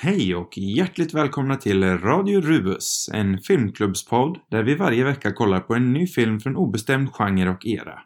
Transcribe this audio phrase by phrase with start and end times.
[0.00, 5.74] Hej och hjärtligt välkomna till Radio Rubus, en filmklubbspodd där vi varje vecka kollar på
[5.74, 7.98] en ny film från obestämd genre och era.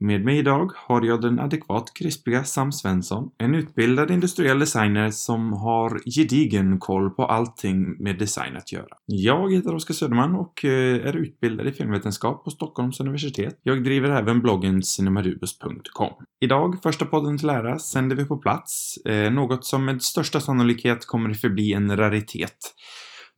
[0.00, 5.52] Med mig idag har jag den adekvat krispiga Sam Svensson, en utbildad industriell designer som
[5.52, 8.96] har gedigen koll på allting med design att göra.
[9.06, 13.60] Jag heter Oskar Söderman och eh, är utbildad i filmvetenskap på Stockholms universitet.
[13.62, 16.12] Jag driver även bloggen cinemarubus.com.
[16.40, 21.06] Idag, första podden till ära, sänder vi på plats, eh, något som med största sannolikhet
[21.06, 22.58] kommer att förbli en raritet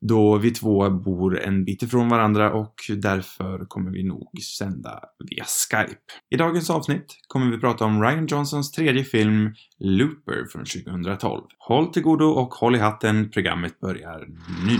[0.00, 5.00] då vi två bor en bit ifrån varandra och därför kommer vi nog sända
[5.30, 6.00] via Skype.
[6.30, 11.42] I dagens avsnitt kommer vi prata om Ryan Johnsons tredje film Looper från 2012.
[11.58, 14.26] Håll till godo och håll i hatten, programmet börjar
[14.66, 14.78] nu.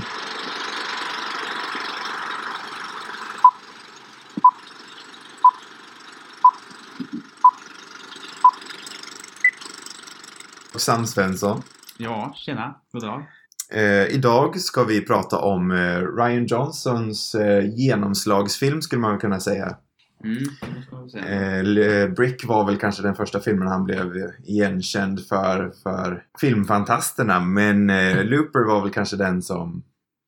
[10.77, 11.63] Sam Svensson.
[11.99, 12.81] Ja, tjena.
[12.93, 13.27] God dag.
[13.73, 19.77] Eh, idag ska vi prata om eh, Ryan Johnsons eh, genomslagsfilm skulle man kunna säga.
[20.25, 22.03] Mm, säga.
[22.03, 24.13] Eh, Brick var väl kanske den första filmen han blev
[24.45, 27.41] igenkänd för, för filmfantasterna.
[27.41, 29.83] Men eh, Looper var väl kanske den som...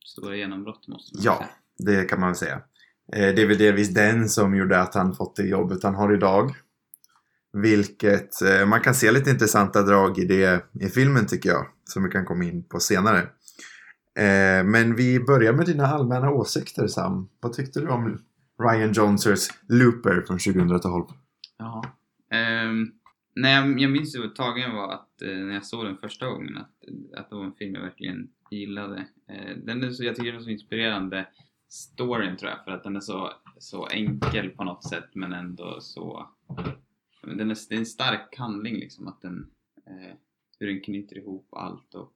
[0.06, 1.48] Stora genombrott måste man Ja, säga.
[1.98, 2.54] det kan man väl säga.
[3.12, 6.14] Eh, det är väl delvis den som gjorde att han fått det jobbet han har
[6.14, 6.50] idag.
[7.52, 8.30] Vilket
[8.66, 11.66] man kan se lite intressanta drag i det i filmen tycker jag.
[11.84, 13.22] Som vi kan komma in på senare.
[14.14, 17.28] Eh, men vi börjar med dina allmänna åsikter Sam.
[17.40, 18.18] Vad tyckte du om
[18.58, 21.04] Ryan Johnsons Looper från 2012?
[21.58, 21.84] Ja.
[22.68, 22.92] Um,
[23.34, 26.70] nej, jag, minns hur tagen var att eh, när jag såg den första gången att,
[27.16, 29.06] att det var en film jag verkligen gillade.
[29.28, 31.26] Eh, den är så, jag tycker den är så inspirerande
[31.68, 35.80] storyn tror jag för att den är så, så enkel på något sätt men ändå
[35.80, 36.26] så
[37.22, 39.50] men den är, det är en stark handling liksom att den
[39.86, 40.16] eh,
[40.58, 42.14] hur den knyter ihop allt och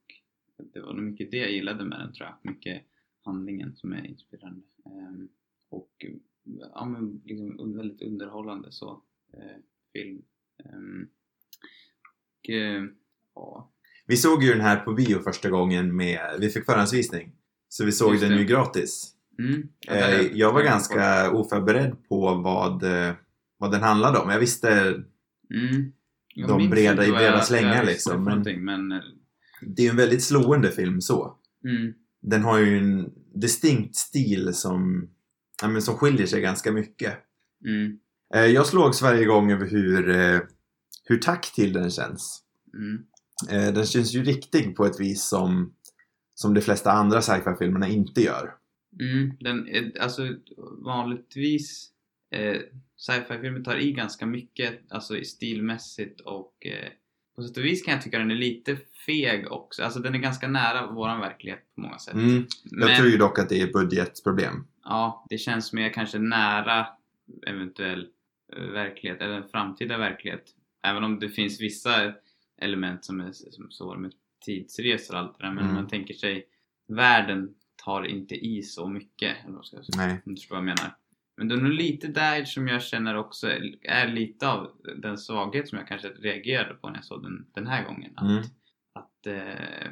[0.72, 2.50] det var nog mycket det jag gillade med den tror jag.
[2.52, 2.82] Mycket
[3.24, 4.60] handlingen som är inspirerande.
[4.86, 5.28] Ehm,
[5.70, 5.90] och
[6.74, 9.02] ja, men liksom väldigt underhållande så
[9.32, 9.56] eh,
[9.92, 10.22] film.
[10.64, 11.08] Ehm,
[12.44, 12.84] och eh,
[13.34, 13.72] ja,
[14.06, 17.32] Vi såg ju den här på bio första gången med, vi fick förhandsvisning.
[17.68, 18.38] Så vi såg Just den det.
[18.38, 19.12] ju gratis.
[19.38, 22.84] mm, ja, Eh, jag var ganska oförberedd på vad,
[23.58, 24.30] vad den handlade om.
[24.30, 24.70] Jag visste,
[25.54, 25.92] mm,
[26.34, 29.02] jag de breda- i breda slängar, liksom, men- men
[29.66, 31.36] det är en väldigt slående film så.
[31.64, 35.10] mm, Den har ju en distinkt stil som,
[35.62, 37.14] ja, men som skiljer sig ganska mycket.
[37.64, 37.98] mm,
[38.34, 40.40] Eh, jag slogs varje gång över hur, eh,
[41.04, 42.42] hur taktil den känns.
[42.74, 43.04] mm,
[43.50, 45.74] Eh, den känns ju riktig på ett vis som,
[46.34, 48.54] som de flesta andra sci-fi-filmerna inte gör.
[49.00, 50.28] mm, den, alltså
[50.84, 51.90] vanligtvis
[52.30, 52.56] eh,
[52.96, 56.90] sci-fi-filmer tar i ganska mycket, alltså stilmässigt och eh,
[57.36, 58.76] på sätt och vis kan jag tycka den är lite
[59.06, 59.82] feg också.
[59.82, 62.14] Alltså den är ganska nära våran verklighet på många sätt.
[62.14, 62.46] Mm.
[62.64, 64.66] Jag Men- tror ju dock att det är budgetproblem.
[64.84, 66.86] Ja, det känns mer kanske nära
[67.46, 68.08] eventuell
[68.56, 70.44] eh, verklighet eller framtida verklighet.
[70.82, 72.12] Även om det finns vissa
[72.58, 74.12] element som är som så med
[74.44, 75.52] tidsresor och allt det där.
[75.54, 75.74] Men Mm.
[75.74, 76.46] man tänker sig
[76.88, 77.54] världen
[77.84, 79.36] tar inte i så mycket.
[79.44, 80.06] Eller vad ska jag säga?
[80.06, 80.22] Nej.
[80.26, 80.94] Om du förstår vad jag menar.
[81.36, 83.48] Men det är nog lite där som jag känner också
[83.82, 87.66] är lite av den svaghet som jag kanske reagerade på när jag såg den den
[87.66, 88.12] här gången.
[88.16, 88.42] Att, Mm.
[88.92, 89.88] att eh,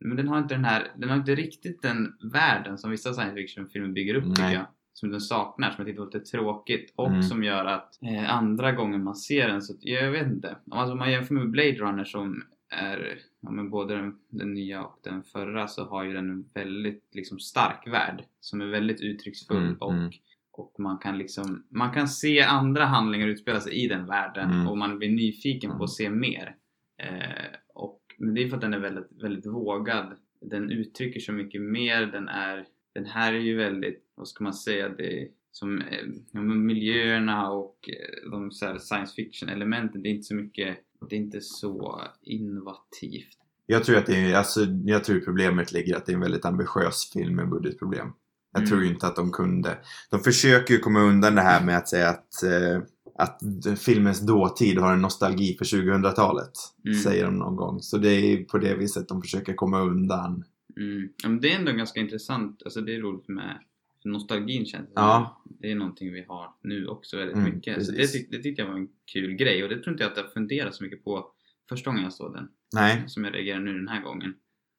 [0.00, 3.34] men den har inte den här, den har inte riktigt den världen som vissa science
[3.34, 4.66] fiction-filmer bygger upp tycker jag.
[4.92, 7.22] Som den saknar, som jag tyckte var lite tråkigt och Mm.
[7.22, 10.56] som gör att eh, andra gången man ser den så, jag vet inte.
[10.70, 14.84] Alltså om man jämför med Blade Runner som är, ja men både den, den nya
[14.84, 19.00] och den förra så har ju den en väldigt liksom stark värld som är väldigt
[19.00, 20.10] uttrycksfull Mm, och mm.
[20.58, 24.68] Och man kan liksom, man kan se andra handlingar utspela sig i den världen Mm.
[24.68, 25.78] och man blir nyfiken Mm.
[25.78, 26.56] på att se mer.
[27.02, 30.16] Eh, och, men det är för att den är väldigt, väldigt vågad.
[30.40, 34.54] Den uttrycker så mycket mer, den är, den här är ju väldigt, vad ska man
[34.54, 35.98] säga, det som eh,
[36.32, 40.76] ja, miljöerna och eh, de så science fiction elementen, det är inte så mycket,
[41.10, 43.38] det är inte så innovativt.
[43.66, 46.44] Jag tror att det är, alltså, jag tror problemet ligger att det är en väldigt
[46.44, 48.08] ambitiös film med budgetproblem.
[48.54, 48.68] Jag Mm.
[48.70, 49.78] tror inte att de kunde.
[50.10, 52.82] De försöker ju komma undan det här med att säga att, eh,
[53.18, 53.40] att
[53.78, 56.52] filmens dåtid har en nostalgi för 2000-talet.
[56.84, 56.98] Mm.
[56.98, 57.80] Säger de någon gång.
[57.82, 60.44] Så det är på det viset de försöker komma undan.
[60.76, 61.08] Mm.
[61.22, 63.58] Ja, men det är ändå ganska intressant, alltså det är roligt med
[64.04, 65.42] nostalgin känns det Ja.
[65.60, 67.86] Det är någonting vi har nu också väldigt Mm, mycket.
[67.86, 70.10] Så det, tyck, det tyckte jag var en kul grej och det tror inte jag
[70.12, 71.26] att jag funderat så mycket på
[71.68, 72.48] första gången jag såg den.
[72.74, 74.34] Nej, Som jag reagerade nu den här gången.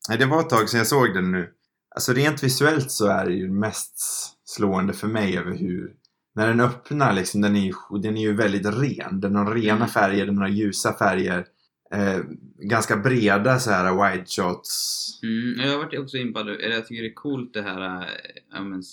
[0.10, 1.54] Nej, det var ett tag sedan jag såg den nu.
[1.96, 4.00] Alltså rent visuellt så är det ju mest
[4.46, 5.94] slående för mig över hur
[6.36, 9.20] när den öppnar liksom, den är ju, den är ju väldigt ren.
[9.20, 9.88] Den har rena Mm.
[9.88, 11.46] färger, den har ljusa färger.
[11.92, 12.20] eh,
[12.60, 15.06] ganska breda så här wide shots.
[15.24, 18.08] Mm, jag har varit också inpad, eller jag tycker det är coolt det här äh,
[18.54, 18.84] ja, men,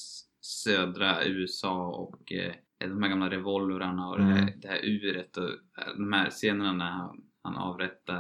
[0.41, 4.51] södra USA och äh, de här gamla revolvrarna och det, här, Mm.
[4.63, 8.19] det här uret och äh, de här scenerna när han, han avrättar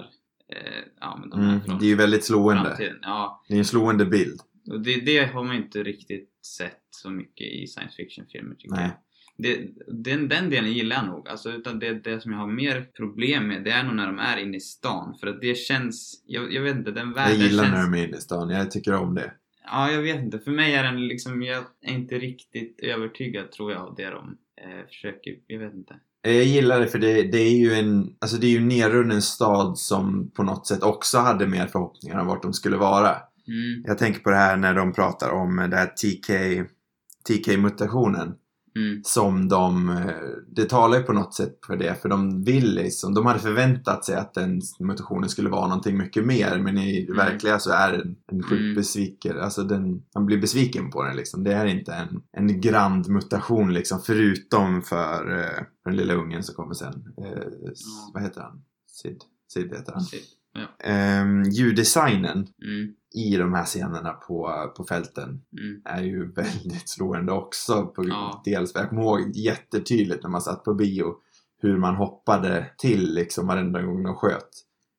[0.48, 2.64] äh, ja, men de Mm, här från det är ju väldigt slående.
[2.64, 2.96] framtiden.
[3.02, 4.40] Ja, Det är en slående bild.
[4.70, 8.84] Och det, det har man inte riktigt sett så mycket i science fiction-filmer tycker Nej.
[8.84, 8.92] jag.
[9.38, 11.28] Det, den, den delen gillar jag nog.
[11.28, 14.18] Alltså, utan det, det som jag har mer problem med det är nog när de
[14.18, 15.16] är inne i stan.
[15.20, 17.74] För att det känns, jag, jag vet inte, den Jag världen gillar känns...
[17.74, 18.50] när de är inne i stan.
[18.50, 19.32] Jag tycker om det.
[19.64, 20.38] Ja, jag vet inte.
[20.38, 24.36] För mig är den liksom, jag är inte riktigt övertygad tror jag av det de
[24.62, 25.94] eh, försöker, jag vet inte.
[26.22, 29.22] Jag gillar det för det, det är ju en alltså det är ju en nerrunnen
[29.22, 33.16] stad som på något sätt också hade mer förhoppningar om vart de skulle vara.
[33.48, 36.64] Mm, Jag tänker på det här när de pratar om det här TK,
[37.28, 38.34] TK-mutationen.
[38.76, 40.00] mm, Som de,
[40.56, 44.04] det talar ju på något sätt för det för de vill liksom, de hade förväntat
[44.04, 47.16] sig att den mutationen skulle vara någonting mycket mer men i det Mm.
[47.26, 48.74] verkliga så är den en sjukt Mm.
[48.74, 51.44] besviken, alltså den, man blir besviken på den liksom.
[51.44, 56.42] Det är inte en, en grand mutation liksom förutom för, eh, för den lilla ungen
[56.42, 57.12] som kommer sen.
[57.18, 57.42] Eh.
[58.14, 58.62] Vad heter han?
[58.90, 59.18] Sid?
[59.52, 60.02] Sid heter han.
[60.02, 60.28] shit.
[60.54, 60.86] Ja.
[60.90, 65.28] Eh, ljuddesignen Mm, i de här scenerna på, på fälten
[65.58, 67.86] mm, är ju väldigt slående också.
[67.86, 68.42] På, Ja.
[68.44, 71.14] Dels, jag kommer ihåg jättetydligt när man satt på bio
[71.62, 74.48] hur man hoppade till liksom varenda gång de sköt.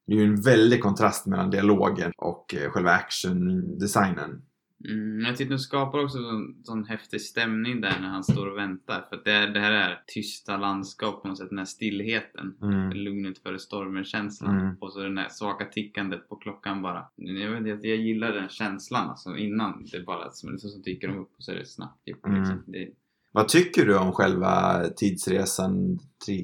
[0.08, 4.42] Det är ju en väldig kontrast mellan dialogen och eh, själva action-designen.
[4.90, 5.26] Mm.
[5.26, 9.06] Jag tycker de skapar också sån, sån häftig stämning där när han står och väntar.
[9.10, 12.58] För att det, är, det här är tysta landskap på något sätt, den här stillheten.
[12.62, 12.90] Mm.
[12.92, 14.60] Lugnet före stormen-känslan.
[14.60, 14.76] Mm.
[14.80, 17.06] Och så det där svaka tickandet på klockan bara.
[17.16, 21.08] Jag, vet, inte, jag gillar den känslan alltså innan det bara som, så, så dyker
[21.08, 22.26] de upp och så är det snabbt gjort.
[22.26, 22.40] Mm.
[22.40, 22.64] Liksom.
[22.68, 22.90] Det,
[23.32, 26.00] Vad tycker du om själva tidsresan,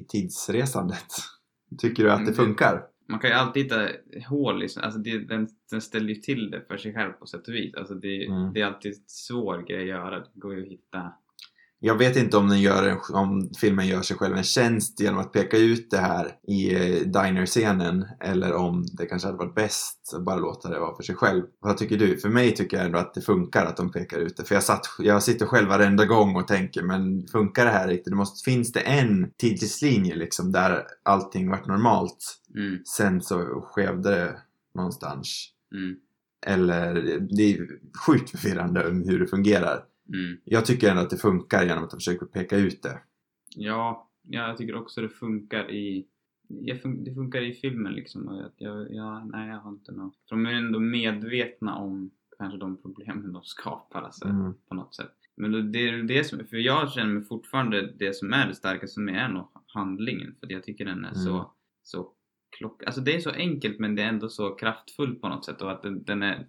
[0.08, 1.06] tidsresandet?
[1.78, 2.82] Tycker du att det Mm, det- funkar?
[3.10, 3.88] Man kan ju alltid hitta
[4.28, 4.82] hål liksom.
[4.82, 7.74] alltså det, den, den ställer ju till det för sig själv på sätt och vis.
[7.74, 8.52] Alltså det, Mm.
[8.52, 10.18] det är alltid en svår grej att göra.
[10.20, 11.12] Det går ju att hitta.
[11.82, 15.18] Jag vet inte om, den gör en, om filmen gör sig själv en tjänst genom
[15.20, 20.12] att peka ut det här i eh, diner-scenen eller om det kanske hade varit bäst
[20.16, 21.42] att bara låta det vara för sig själv.
[21.60, 22.18] Vad tycker du?
[22.18, 24.44] För mig tycker jag ändå att det funkar att de pekar ut det.
[24.44, 28.10] För jag, satt, jag sitter själv varenda gång och tänker, men funkar det här riktigt?
[28.10, 32.36] Det måste, finns det en tidslinje liksom där allting vart normalt?
[32.56, 34.36] Mm, Sen så skevde det
[34.74, 35.48] någonstans.
[35.74, 35.96] mm,
[36.46, 36.94] Eller
[37.36, 37.66] det är
[38.06, 39.84] sjukt förvirrande om hur det fungerar.
[40.14, 40.40] Mm.
[40.44, 42.98] Jag tycker ändå att det funkar genom att de försöker peka ut det.
[43.56, 46.06] Ja, ja, jag tycker också det funkar i
[46.82, 48.28] fun- det funkar i filmen liksom.
[48.28, 50.14] Och jag, jag, jag, nej, jag har inte något.
[50.30, 54.54] De är ändå medvetna om kanske de problemen de skapar alltså, Mm.
[54.68, 55.12] på något sätt.
[55.36, 58.94] Men det är det som, för jag känner mig fortfarande, det som är det starkaste
[58.94, 60.34] som är nog handlingen.
[60.40, 61.14] För jag tycker den är Mm.
[61.22, 61.52] så,
[61.82, 62.12] så
[62.58, 62.82] klock...
[62.84, 65.62] Alltså det är så enkelt men det är ändå så kraftfullt på något sätt.
[65.62, 66.46] Och att den, den är,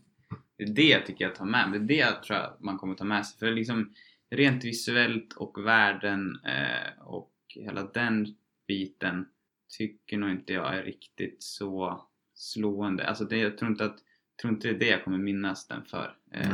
[0.65, 1.79] det är det jag tycker jag tar med mig.
[1.79, 3.39] Det är det jag tror jag man kommer ta med sig.
[3.39, 3.93] För liksom
[4.29, 8.27] rent visuellt och världen eh, och hela den
[8.67, 9.25] biten
[9.77, 13.07] tycker nog inte jag är riktigt så slående.
[13.07, 13.97] Alltså det, jag tror inte att
[14.41, 16.15] tror inte det är det jag kommer minnas den för.
[16.31, 16.49] Eh,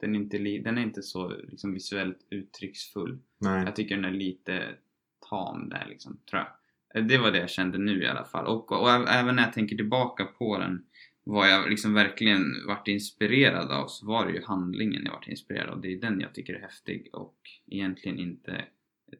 [0.00, 3.18] den, är inte den är inte så liksom, visuellt uttrycksfull.
[3.38, 3.64] Nej.
[3.64, 4.62] Jag tycker den är lite
[5.30, 7.00] tam där liksom, tror jag.
[7.02, 8.46] Eh, Det var det jag kände nu i alla fall.
[8.46, 10.84] Och, och ä- även när jag tänker tillbaka på den
[11.24, 15.70] vad jag liksom verkligen vart inspirerad av så var det ju handlingen jag vart inspirerad
[15.70, 15.80] av.
[15.80, 18.64] Det är den jag tycker är häftig och egentligen inte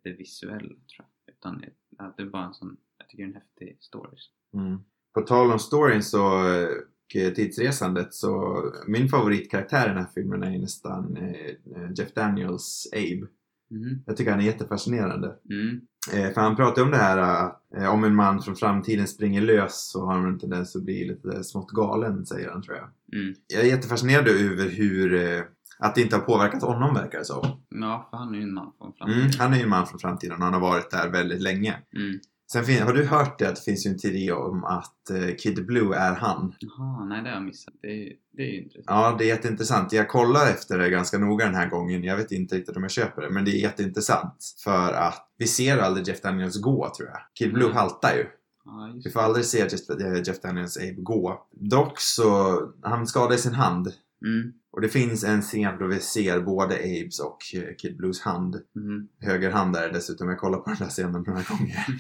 [0.03, 1.35] det visuella tror jag.
[1.35, 4.17] Utan det- att det är bara en sån, jag tycker det är en häftig story.
[4.55, 4.79] Mm.
[5.15, 10.43] På tal om storyn så, och eh, tidsresandet så min favoritkaraktär i den här filmen
[10.43, 11.57] är nästan eh,
[11.99, 13.27] Jeff Daniels Abe.
[13.71, 14.03] Mhm.
[14.07, 15.39] Jag tycker han är jättefascinerande.
[15.51, 15.81] Mm.
[16.13, 19.91] Eh, för han pratar om det här eh, om en man från framtiden springer lös
[19.91, 23.21] så har han en tendens att bli lite smått galen, säger han tror jag.
[23.21, 23.35] Mm.
[23.47, 25.43] Jag är jättefascinerad över hur eh,
[25.79, 27.63] att det inte har påverkat honom verkar det som.
[27.69, 29.21] Ja, för han är ju en man från framtiden.
[29.21, 31.75] Mm, han är ju en man från framtiden och han har varit där väldigt länge.
[31.97, 32.21] Mm.
[32.53, 35.35] Sen fin- har du hört det att det finns ju en teori om att eh,
[35.39, 36.55] Kid Blue är han?
[36.59, 37.75] Jaha, nej det har jag missat.
[37.83, 38.85] Det är, det är ju intressant.
[38.87, 39.93] Ja, det är jätteintressant.
[39.93, 42.05] Jag kollar efter det ganska noga den här gången.
[42.05, 44.55] Jag vet inte riktigt om jag köper det, men det är jätteintressant.
[44.65, 47.19] För att vi ser aldrig Jeff Daniels gå, tror jag.
[47.35, 47.77] Kid Blue Mm.
[47.77, 48.27] haltar ju.
[48.65, 51.47] Ja, Vi får aldrig se Jeff, eh, Jeff Daniels Abe gå.
[51.53, 53.87] Dock så, han skadar sin hand.
[54.27, 54.53] Mm.
[54.73, 58.55] Och det finns en scen då vi ser både Abes och eh, Kid Blues hand.
[58.77, 59.09] Mm.
[59.21, 60.29] Höger hand där dessutom.
[60.29, 61.87] Jag kollar på den där scenen några gånger.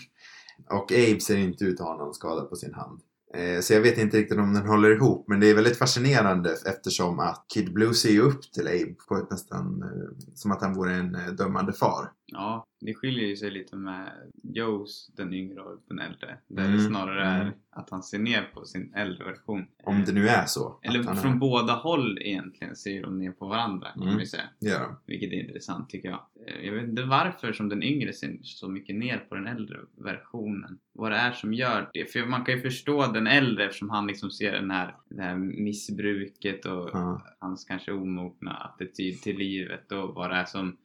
[0.71, 3.01] Och Abe ser inte ut att ha någon skada på sin hand.
[3.35, 5.29] Eh, Så jag vet inte riktigt om den håller ihop.
[5.29, 9.17] Men det är väldigt fascinerande eftersom att Kid Blue ser ju upp till Abe på
[9.17, 12.11] ett nästan eh, som att han vore en eh, dömande far.
[12.27, 14.13] Ja, det skiljer ju sig lite med
[14.43, 16.39] Joes, den yngre och den äldre.
[16.49, 17.55] Där Mm, det snarare är mm.
[17.71, 19.67] att han ser ner på sin äldre version.
[19.85, 20.79] Om det nu är så.
[20.83, 24.19] Eller från är, båda håll egentligen ser de ner på varandra kan Mm.
[24.19, 24.43] vi säga.
[24.61, 24.97] det gör de.
[25.07, 26.21] Vilket är intressant tycker jag.
[26.47, 29.79] Eh, Jag vet inte varför som den yngre ser så mycket ner på den äldre
[29.97, 30.79] versionen.
[30.93, 32.13] Vad det är som gör det.
[32.13, 35.37] För man kan ju förstå den äldre eftersom han liksom ser den här, det här
[35.37, 37.23] missbruket och Ja.
[37.41, 40.77] hans kanske omogna attityd till livet och vad det är som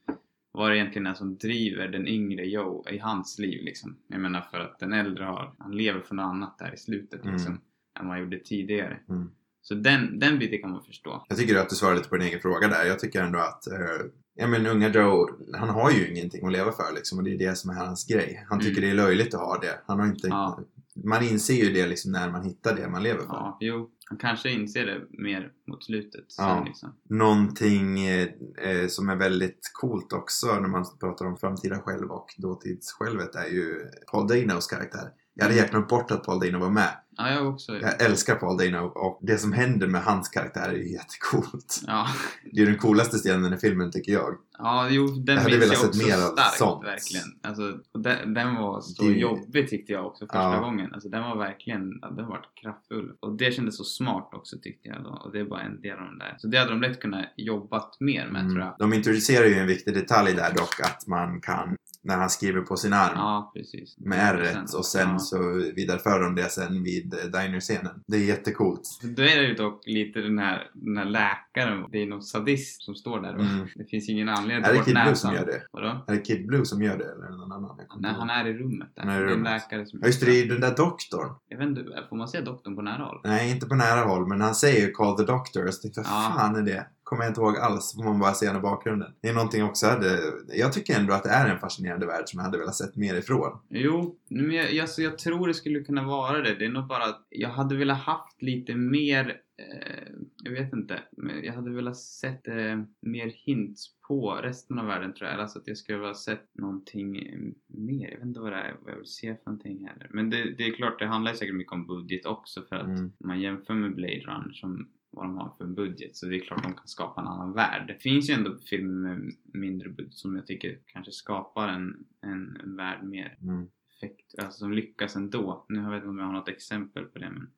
[0.52, 3.96] vad det egentligen är som driver den yngre Joe i hans liv liksom.
[4.06, 7.22] Jag menar för att den äldre har, han lever för något annat där i slutet
[7.22, 7.34] Mm.
[7.34, 7.52] liksom.
[8.00, 8.98] Än vad han gjorde tidigare.
[9.08, 9.30] Mm.
[9.62, 11.26] Så den, den biten kan man förstå.
[11.28, 12.84] Jag tycker att du svarar lite på din egen fråga där.
[12.84, 16.72] Jag tycker ändå att eh, Ja men unga Joe, han har ju ingenting att leva
[16.72, 18.46] för liksom och det är det som är hans grej.
[18.48, 18.96] Han tycker Mm.
[18.96, 19.80] det är löjligt att ha det.
[19.86, 20.28] Han har inte...
[20.28, 20.60] Ja.
[21.04, 23.26] Man inser ju det liksom när man hittar det man lever för.
[23.26, 23.90] Ja, jo.
[24.08, 26.24] Han kanske inser det mer mot slutet.
[26.38, 26.54] Ja.
[26.56, 26.94] Sen liksom.
[27.08, 28.28] Någonting eh,
[28.62, 33.46] eh, som är väldigt coolt också när man pratar om framtida själv och dåtidssjälvet är
[33.46, 33.74] ju
[34.12, 35.10] Paul Danos karaktär.
[35.34, 36.90] Jag hade helt glömt bort att Paul Dano var med.
[37.20, 37.72] Ja, jag också.
[37.78, 41.80] Jag älskar Paul Dano och det som händer med hans karaktär är ju jättecoolt.
[41.86, 42.06] Ja,
[42.52, 44.34] Det är den coolaste scenen i filmen tycker jag.
[44.58, 46.84] ja jo, den Jag hade minns jag också mer starkt sånt.
[46.84, 47.26] verkligen.
[47.42, 50.60] Alltså, den, den var så Det- jobbig tyckte jag också första Ja.
[50.60, 50.94] gången.
[50.94, 53.12] Alltså den var verkligen, den var kraftfull.
[53.20, 55.10] Och det kändes så smart också tyckte jag då.
[55.24, 56.34] Och det är bara en del av den där.
[56.38, 58.66] Så det hade de lätt kunnat jobbat mer med tror jag.
[58.66, 58.76] Mm.
[58.78, 62.76] De introducerar ju en viktig detalj där dock att man kan, när han skriver på
[62.76, 63.98] sin arm Ja, precis.
[63.98, 65.18] med ärret och sen ja.
[65.18, 65.38] så
[65.76, 68.02] vidareför de det sen vid eh, diner-scenen.
[68.06, 68.80] Det är jättecoolt.
[69.02, 72.82] Då är det ju dock lite den här, den här läkaren, det är någon sadist
[72.82, 73.34] som står där.
[73.34, 73.66] Mm.
[73.74, 75.62] Det finns ingen anledning Är att det ta bort Kid Blue som gör det?
[75.72, 76.04] Vadå?
[76.08, 77.76] Är det Kid Blue som gör det eller det någon annan?
[78.00, 79.02] Nej, han är i rummet där.
[79.02, 79.52] Han är i Det är en rummet.
[79.52, 81.34] läkare som Ja just det, det är ju den där doktorn.
[81.48, 83.20] Jag vet inte, får man se doktorn på nära håll?
[83.24, 85.66] Nej, inte på nära håll, men han säger ju Call the Doctor.
[85.66, 86.34] Och så tänkte jag, vad Ja.
[86.38, 86.86] fan är det?
[87.10, 87.94] Kommer jag inte ihåg alls.
[87.96, 89.12] Får man bara se honom i bakgrunden.
[89.20, 90.18] Det är någonting också hade...
[90.48, 93.14] Jag tycker ändå att det är en fascinerande värld som jag hade velat sett mer
[93.14, 93.58] ifrån.
[93.68, 96.54] Jo, men jag, jag, så jag tror det skulle kunna vara det.
[96.54, 100.12] Det är nog bara att jag hade velat haft lite mer, eh,
[100.44, 105.14] jag vet inte, men jag hade velat sett eh, mer hints på resten av världen
[105.14, 105.40] tror jag.
[105.40, 107.38] Alltså att jag skulle ha sett någonting eh,
[107.78, 108.08] mer.
[108.10, 110.06] Jag vet inte vad det är, vad jag vill se för någonting heller.
[110.10, 113.12] Men det, det är klart, det handlar säkert mycket om budget också för att Mm.
[113.24, 116.62] man jämför med Blade Runner som vad de har för budget så det är klart
[116.62, 117.86] de kan skapa en annan värld.
[117.86, 122.76] Det finns ju ändå filmer med mindre budget som jag tycker kanske skapar en, en,
[122.76, 123.66] värld mer Mm.
[123.96, 125.66] effekt, alltså som lyckas ändå.
[125.68, 127.48] Nu vet jag inte om jag har något exempel på det men.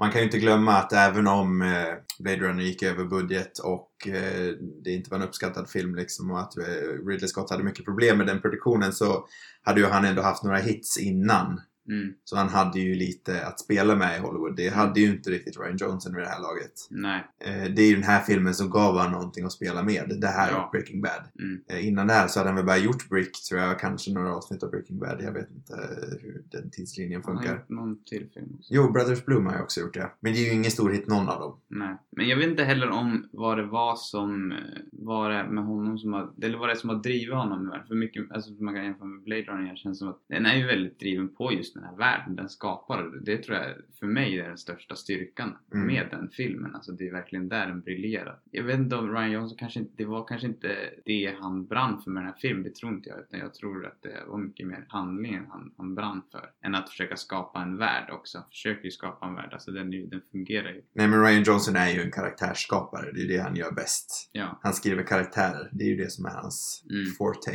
[0.00, 4.08] Man kan ju inte glömma att även om eh, Blade Runner gick över budget och
[4.08, 7.84] eh, det inte var en uppskattad film liksom och att eh, Ridley Scott hade mycket
[7.84, 9.26] problem med den produktionen så
[9.62, 11.60] hade ju han ändå haft några hits innan.
[11.88, 14.56] Mm, Så han hade ju lite att spela med i Hollywood.
[14.56, 16.72] Det hade ju inte riktigt Ryan Johnson vid det här laget.
[16.90, 17.24] nej.
[17.40, 20.16] Eh, det är ju den här filmen som gav han någonting att spela med.
[20.20, 20.68] Det här Ja.
[20.72, 21.22] Breaking Bad.
[21.38, 23.78] Mm, Eh, innan det här så hade han väl bara gjort Brick, tror jag.
[23.78, 25.20] Kanske några avsnitt av Breaking Bad.
[25.22, 25.74] Jag vet inte
[26.22, 27.56] hur den tidslinjen han har funkar.
[27.58, 28.74] gjort någon till film också.
[28.74, 30.10] Jo, Brothers Bloom har jag också gjort det.
[30.20, 31.56] Men det är ju ingen stor hit någon av dem.
[31.68, 31.96] Nej.
[32.10, 34.54] Men jag vet inte heller om vad det var som
[34.92, 37.74] var det med honom som har, eller vad det är som har drivit honom.
[37.88, 40.66] För mycket, alltså man kan jämföra med Blade Runner, känns som att den är ju
[40.66, 43.12] väldigt driven på just den här världen den skapar.
[43.24, 43.66] Det tror jag
[43.98, 45.86] för mig är den största styrkan Mm.
[45.86, 46.74] med den filmen.
[46.74, 48.38] Alltså det är verkligen där den briljerar.
[48.50, 52.02] Jag vet inte om Ryan Johnson kanske inte, det var kanske inte det han brann
[52.02, 53.18] för med den här filmen, det tror inte jag.
[53.20, 56.50] Utan jag tror att det var mycket mer handlingen han, han brann för.
[56.64, 58.38] Än att försöka skapa en värld också.
[58.38, 60.82] Han försöker ju skapa en värld, alltså den, den fungerar ju.
[60.92, 63.12] Nej, men Ryan Johnson är ju en karaktärsskapare.
[63.12, 64.30] Det är ju det han gör bäst.
[64.32, 64.58] Ja.
[64.62, 65.68] Han skriver karaktärer.
[65.72, 67.06] Det är ju det som är hans Mm.
[67.18, 67.50] forte.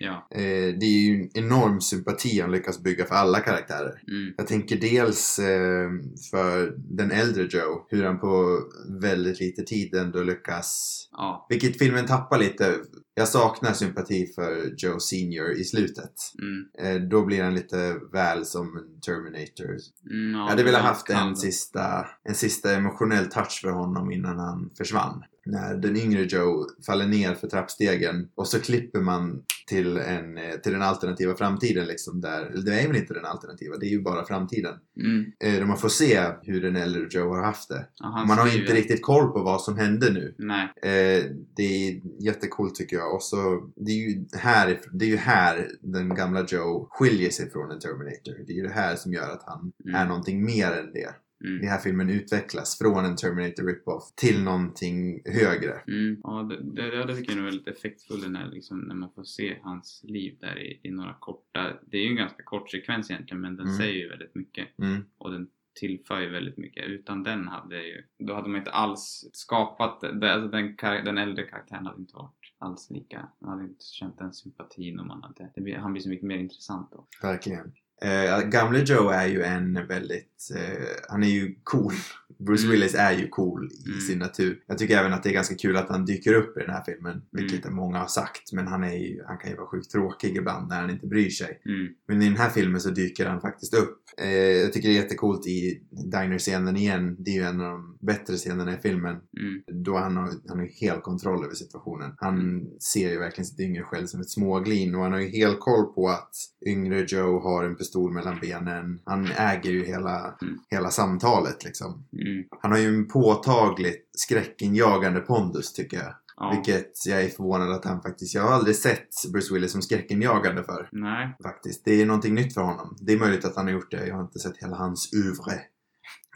[0.00, 0.28] Ja.
[0.30, 4.02] Eh, det är ju en enorm sympati han lyckas bygga för alla karaktärer.
[4.08, 4.34] Mm.
[4.36, 5.90] Jag tänker dels eh,
[6.30, 8.60] för den äldre Joe, hur han på
[9.00, 11.46] väldigt lite tid ändå lyckas Ja.
[11.48, 12.74] vilket filmen tappar lite.
[13.14, 16.12] Jag saknar sympati för Joe Senior i slutet.
[16.38, 16.66] Mm.
[16.78, 19.76] Eh, då blir han lite väl som en Terminator.
[20.10, 24.38] Mm, ja, jag hade velat haft en sista, en sista emotionell touch för honom innan
[24.38, 25.22] han försvann.
[25.46, 30.54] När den yngre Joe faller ner för trappstegen och så klipper man till, en, eh,
[30.62, 34.02] till den alternativa framtiden liksom där, det är väl inte den alternativa, det är ju
[34.02, 34.74] bara framtiden.
[35.00, 35.32] Mm.
[35.44, 37.86] Eh, där man får se hur den äldre Joe har haft det.
[37.98, 40.34] Ja, han Man har inte riktigt koll på vad som hände nu.
[40.38, 40.64] Nej.
[40.82, 41.24] Eh,
[41.56, 43.14] det är jättecoolt tycker jag.
[43.14, 47.50] Och så, det är ju här, det är ju här den gamla Joe skiljer sig
[47.50, 48.44] från en Terminator.
[48.46, 49.94] Det är ju det här som gör att han Mm.
[50.00, 51.14] är någonting mer än det.
[51.44, 51.58] Mm.
[51.60, 55.72] Den här filmen utvecklas från en Terminator rip-off till någonting högre.
[55.88, 56.20] Mm.
[56.22, 59.56] Ja, det, det, det tycker jag är väldigt effektfullt när, liksom, när man får se
[59.62, 61.72] hans liv där i, i några korta...
[61.86, 63.78] Det är ju en ganska kort sekvens egentligen men den Mm.
[63.78, 64.78] säger ju väldigt mycket.
[64.78, 65.04] Mm.
[65.18, 66.86] Och den tillför ju väldigt mycket.
[66.86, 71.44] Utan den hade ju, då hade man inte alls skapat, det, alltså den, den äldre
[71.44, 75.50] karaktären hade inte varit alls lika, man hade inte känt den sympatin och man hade,
[75.56, 77.06] det han blir så mycket mer intressant då.
[77.22, 77.72] Verkligen.
[78.02, 81.92] Eh, gamle Joe är ju en väldigt, eh, han är ju cool.
[82.38, 82.70] Bruce Mm.
[82.72, 84.00] Willis är ju cool i Mm.
[84.00, 84.58] sin natur.
[84.66, 86.82] Jag tycker även att det är ganska kul att han dyker upp i den här
[86.86, 87.76] filmen, vilket Mm.
[87.76, 88.52] många har sagt.
[88.52, 91.30] Men han, är ju, han kan ju vara sjukt tråkig ibland när han inte bryr
[91.30, 91.62] sig.
[91.66, 93.98] Mm, Men i den här filmen så dyker han faktiskt upp.
[94.22, 95.80] Eh, jag tycker det är jättecoolt i
[96.12, 97.16] diner-scenen igen.
[97.18, 99.16] Det är ju en av de bättre scenerna i filmen.
[99.40, 102.12] mm, Då han har han har ju helt kontroll över situationen.
[102.16, 102.64] Han Mm.
[102.92, 105.84] ser ju verkligen sitt yngre själv som ett småglin och han har ju helt koll
[105.94, 106.30] på att
[106.66, 109.00] yngre Joe har en pistol mellan benen.
[109.04, 110.58] Han äger ju hela, Mm.
[110.70, 112.04] hela samtalet liksom.
[112.12, 116.14] mm, Han har ju en påtagligt skräckinjagande pondus tycker jag.
[116.36, 116.50] ja.
[116.54, 120.64] Vilket jag är förvånad att han faktiskt, jag har aldrig sett Bruce Willis som skräckinjagande
[120.64, 121.84] för Nej, faktiskt.
[121.84, 122.96] Det är någonting nytt för honom.
[123.00, 124.06] Det är möjligt att han har gjort det.
[124.06, 125.60] Jag har inte sett hela hans uvre.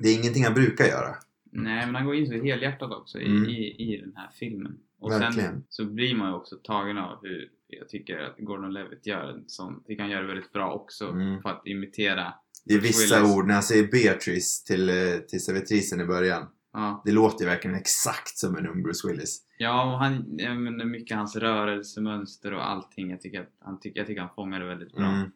[0.03, 1.15] Det är ingenting han brukar göra.
[1.53, 3.49] nej men han går in så helhjärtat också i, Mm.
[3.49, 3.55] i,
[3.95, 4.77] i den här filmen.
[5.01, 5.51] Och Verkligen.
[5.51, 7.49] sen så blir man ju också tagen av hur
[7.79, 11.09] jag tycker att Gordon Levitt gör en sån, tycker han gör det väldigt bra också
[11.09, 11.43] Mm.
[11.43, 12.35] för att imitera.
[12.65, 13.35] Det är vissa Willis.
[13.37, 14.95] ord, när han säger Beatrice till, eh,
[15.29, 16.47] till servitrisen i början.
[16.73, 19.39] Ja, Det låter ju verkligen exakt som en ung Bruce Willis.
[19.59, 23.11] ja och han, jag menar, mycket hans rörelsemönster och allting.
[23.11, 25.05] Jag tycker att han, tycker, jag tycker han fångar det väldigt bra.
[25.07, 25.31] Mm.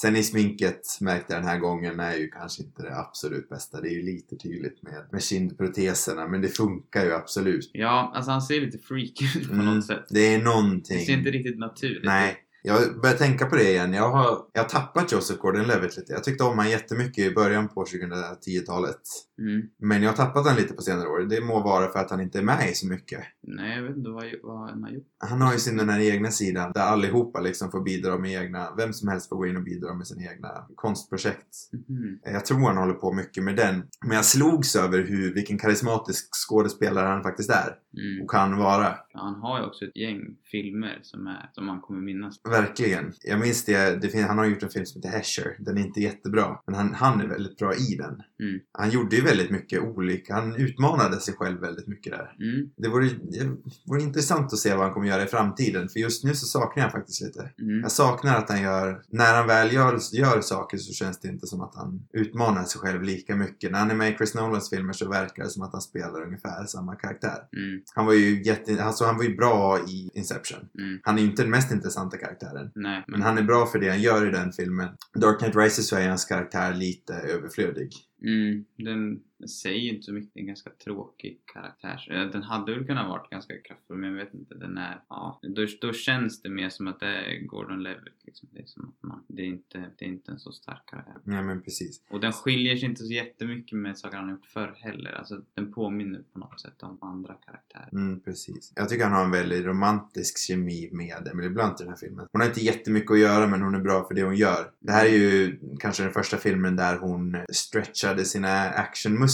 [0.00, 3.80] Sen i sminket märkte jag den här gången är ju kanske inte det absolut bästa.
[3.80, 7.70] Det är ju lite tydligt med, med kindproteserna men det funkar ju absolut.
[7.72, 9.66] Ja, alltså han ser lite freaky ut på Mm.
[9.66, 10.06] något sätt.
[10.10, 11.06] Det är Det någonting.
[11.06, 12.04] ser inte riktigt naturligt ut.
[12.04, 12.36] Nej.
[12.66, 13.92] Jag börjar tänka på det igen.
[13.92, 16.12] Jag har, jag har tappat Joseph Gordon-Levitt lite.
[16.12, 19.00] Jag tyckte om honom jättemycket i början på 2010-talet.
[19.38, 19.66] Mm.
[19.78, 21.20] Men jag har tappat honom lite på senare år.
[21.20, 23.20] Det må vara för att han inte är med i så mycket.
[23.42, 25.06] Nej, jag vet inte vad, vad han har gjort.
[25.18, 28.74] Han har ju sin den här egna sidan där allihopa liksom får bidra med egna,
[28.76, 31.56] vem som helst får gå in och bidra med sina egna konstprojekt.
[31.88, 32.18] Mhm.
[32.24, 33.82] Jag tror han håller på mycket med den.
[34.06, 38.22] Men jag slogs över hur, vilken karismatisk skådespelare han faktiskt är Mm.
[38.22, 38.94] och kan vara.
[39.12, 42.40] Han har ju också ett gäng filmer som, är, som man kommer minnas.
[42.60, 43.12] Verkligen.
[43.22, 45.56] Jag minns det, det fin- han har gjort en film som heter Hesher.
[45.58, 48.22] Den är inte jättebra, men han, han är väldigt bra i den.
[48.40, 48.60] Mm.
[48.72, 52.34] Han gjorde ju väldigt mycket olika, han utmanade sig själv väldigt mycket där.
[52.40, 52.70] Mm.
[52.76, 56.24] Det vore, det vore intressant att se vad han kommer göra i framtiden, för just
[56.24, 57.50] nu så saknar jag faktiskt lite.
[57.60, 57.80] Mm.
[57.80, 61.46] Jag saknar att han gör, när han väl gör, gör saker så känns det inte
[61.46, 63.72] som att han utmanar sig själv lika mycket.
[63.72, 66.22] När han är med i Chris Nolans filmer så verkar det som att han spelar
[66.22, 67.38] ungefär samma karaktär.
[67.56, 67.82] Mm.
[67.94, 70.68] Han var ju jätte, alltså han var ju bra i Inception.
[70.78, 71.00] Mm.
[71.02, 72.45] Han är ju inte den mest intressanta karaktären.
[72.74, 74.88] Nej, Men han är bra för det han gör i den filmen.
[75.14, 77.90] Dark Knight Rises så är hans karaktär lite överflödig.
[78.22, 82.08] Mm, den säger ju inte så mycket, det är en ganska tråkig karaktär.
[82.10, 85.40] Eh, Den hade väl kunnat varit ganska kraftfull, men jag vet inte, den är, ja,
[85.42, 88.48] då, då känns det mer som att det är Gordon Levitt liksom.
[88.52, 91.14] Det är som att man, det är inte, det är inte en så stark karaktär.
[91.24, 92.02] Nej men precis.
[92.10, 95.12] Och den skiljer sig inte så jättemycket med saker han har gjort förr heller.
[95.12, 97.88] Alltså den påminner på något sätt om andra karaktärer.
[97.92, 98.72] Mm, precis.
[98.76, 102.26] Jag tycker han har en väldigt romantisk kemi med Emily Blunt i den här filmen.
[102.32, 104.70] Hon har inte jättemycket att göra men hon är bra för det hon gör.
[104.78, 109.25] Det här är ju kanske den första filmen där hon stretchade sina actionmuskler.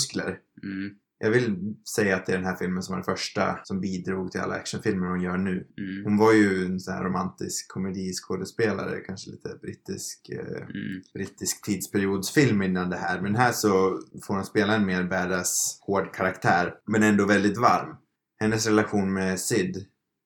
[0.62, 3.80] Mm, Jag vill säga att det är den här filmen som var den första som
[3.80, 5.66] bidrog till alla actionfilmer hon gör nu.
[5.78, 11.64] mm, Hon var ju en sån här romantisk komediskådespelare, kanske lite brittisk, eh, mm, brittisk
[11.64, 13.20] tidsperiodsfilm innan det här.
[13.20, 17.96] Men här så får hon spela en mer badass, hård karaktär, men ändå väldigt varm.
[18.40, 19.76] Hennes relation med Sid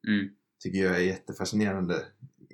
[0.09, 0.29] mm,
[0.62, 1.94] tycker jag är jättefascinerande.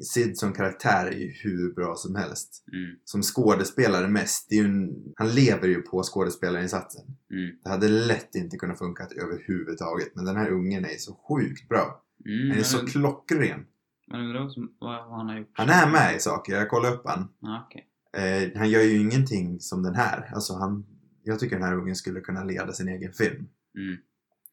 [0.02, 2.64] Sid som karaktär är ju hur bra som helst.
[2.72, 7.04] mm, Som skådespelare mest, det är ju en, han lever ju på skådespelarinsatsen.
[7.30, 11.68] mm, Det hade lätt inte kunnat funka överhuvudtaget, men den här ungen är så sjukt
[11.68, 12.04] bra.
[12.26, 12.50] mm.
[12.50, 13.66] Han är så klockren.
[14.80, 15.50] Vad, vad han har gjort.
[15.52, 17.28] Han är med i saker, jag kollade upp han.
[17.66, 17.88] Okej.
[18.16, 20.30] Eh, han gör ju ingenting som den här.
[20.34, 20.86] Alltså han,
[21.22, 23.48] jag tycker den här ungen skulle kunna leda sin egen film.
[23.78, 23.96] Mm,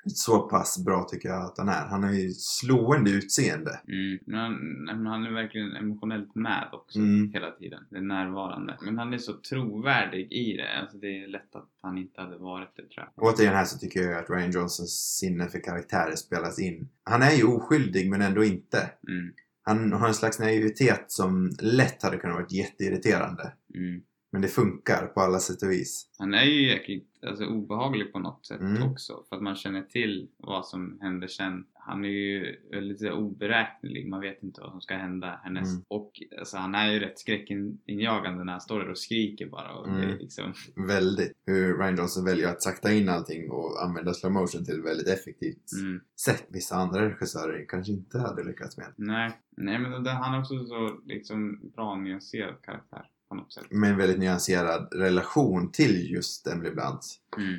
[0.06, 1.86] Så pass bra tycker jag att han är.
[1.88, 3.80] Han har ju slående utseende.
[3.88, 4.20] mm.
[4.26, 7.32] Men han, han är verkligen emotionellt med också Mm.
[7.34, 7.84] hela tiden.
[7.90, 8.78] Det är närvarande.
[8.82, 10.80] Men han är så trovärdig i det.
[10.82, 13.24] Alltså det är lätt att han inte hade varit det tror jag.
[13.26, 16.90] Återigen här så tycker jag att Ryan Johnsons sinne för karaktärer spelas in.
[17.04, 18.92] Han är ju oskyldig men ändå inte.
[19.08, 23.54] Mm, Han har en slags naivitet som lätt hade kunnat vara jätteirriterande.
[23.76, 24.02] mm.
[24.32, 26.10] Men det funkar på alla sätt och vis.
[26.18, 28.92] Han är ju jäkligt alltså, obehaglig på något sätt Mm.
[28.92, 29.24] också.
[29.30, 31.66] För att man känner till vad som händer sen.
[31.74, 32.56] Han är ju
[33.02, 34.08] här, oberäknelig.
[34.08, 35.72] Man vet inte vad som ska hända härnäst.
[35.72, 35.84] Mm.
[35.88, 39.76] Och alltså, han är ju rätt skräckinjagande när han står där och skriker bara.
[39.76, 40.18] Och det Mm.
[40.18, 40.54] liksom,
[40.88, 41.32] Väldigt.
[41.46, 45.72] Hur Ryan Johnson väljer att sakta in allting och använda slow motion till väldigt effektivt
[45.82, 46.02] mm.
[46.26, 46.46] sätt.
[46.50, 48.94] Vissa andra regissörer kanske inte hade lyckats med.
[48.98, 53.06] Nej, nej men han är också så liksom bra nyanserad karaktär.
[53.30, 53.66] På något sätt.
[53.70, 57.20] med en väldigt nyanserad relation till just Emily Blunt.
[57.38, 57.54] Mm.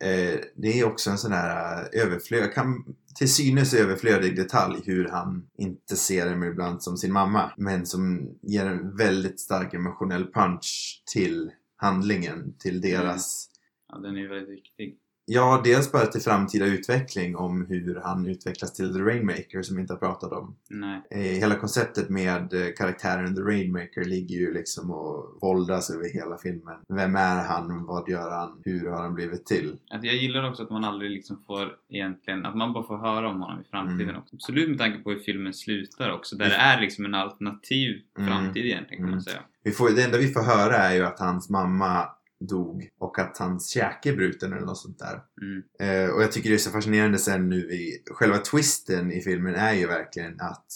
[0.00, 5.08] Eh, det är också en sån här eh, överflöd, kan, till synes överflödig detalj hur
[5.08, 7.52] han inte ser Emily Blunt som sin mamma.
[7.56, 13.48] Men som ger en väldigt stark emotionell punch till handlingen, till deras
[13.88, 14.98] Ja, den är väldigt viktig.
[15.26, 19.82] Ja, dels bara till framtida utveckling om hur han utvecklas till The Rainmaker som vi
[19.82, 20.56] inte har pratat om.
[20.70, 21.00] Nej.
[21.10, 26.38] Eh, Hela konceptet med eh, karaktären The Rainmaker ligger ju liksom och våldas över hela
[26.38, 26.76] filmen.
[26.88, 27.86] Vem är han?
[27.86, 28.60] Vad gör han?
[28.64, 29.76] Hur har han blivit till?
[29.90, 33.28] Att jag gillar också att man aldrig liksom får egentligen, att man bara får höra
[33.28, 34.16] om honom i framtiden Mm.
[34.22, 34.36] också.
[34.36, 38.28] Absolut med tanke på hur filmen slutar också, där det är liksom en alternativ Mm.
[38.30, 39.22] framtid egentligen kan man Mm.
[39.22, 39.40] säga.
[39.64, 42.08] Vi får, det enda vi får höra är ju att hans mamma
[42.46, 45.20] dog och att hans käke är bruten eller något sånt där.
[45.42, 45.62] Mm.
[46.04, 49.54] Eh, och jag tycker det är så fascinerande sen nu i själva twisten i filmen
[49.54, 50.66] är ju verkligen att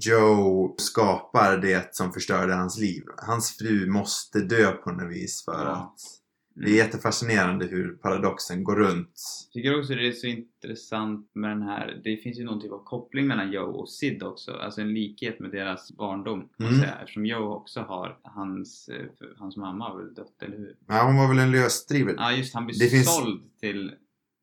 [0.00, 3.02] Joe skapar det som förstörde hans liv.
[3.16, 5.70] Hans fru måste dö på något vis för Ja.
[5.94, 6.00] att
[6.64, 9.10] det är jättefascinerande hur paradoxen går runt.
[9.46, 12.72] Jag tycker också det är så intressant med den här, det finns ju någon typ
[12.72, 16.80] av koppling mellan Joe och Sid också, alltså en likhet med deras barndom kan Mm.
[16.80, 19.06] säga, eftersom Joe också har hans, eh,
[19.38, 20.76] hans mamma har väl dött, eller hur?
[20.88, 22.14] Ja, hon var väl en lösdriven.
[22.18, 23.92] Ja just han blir Det finns- såld till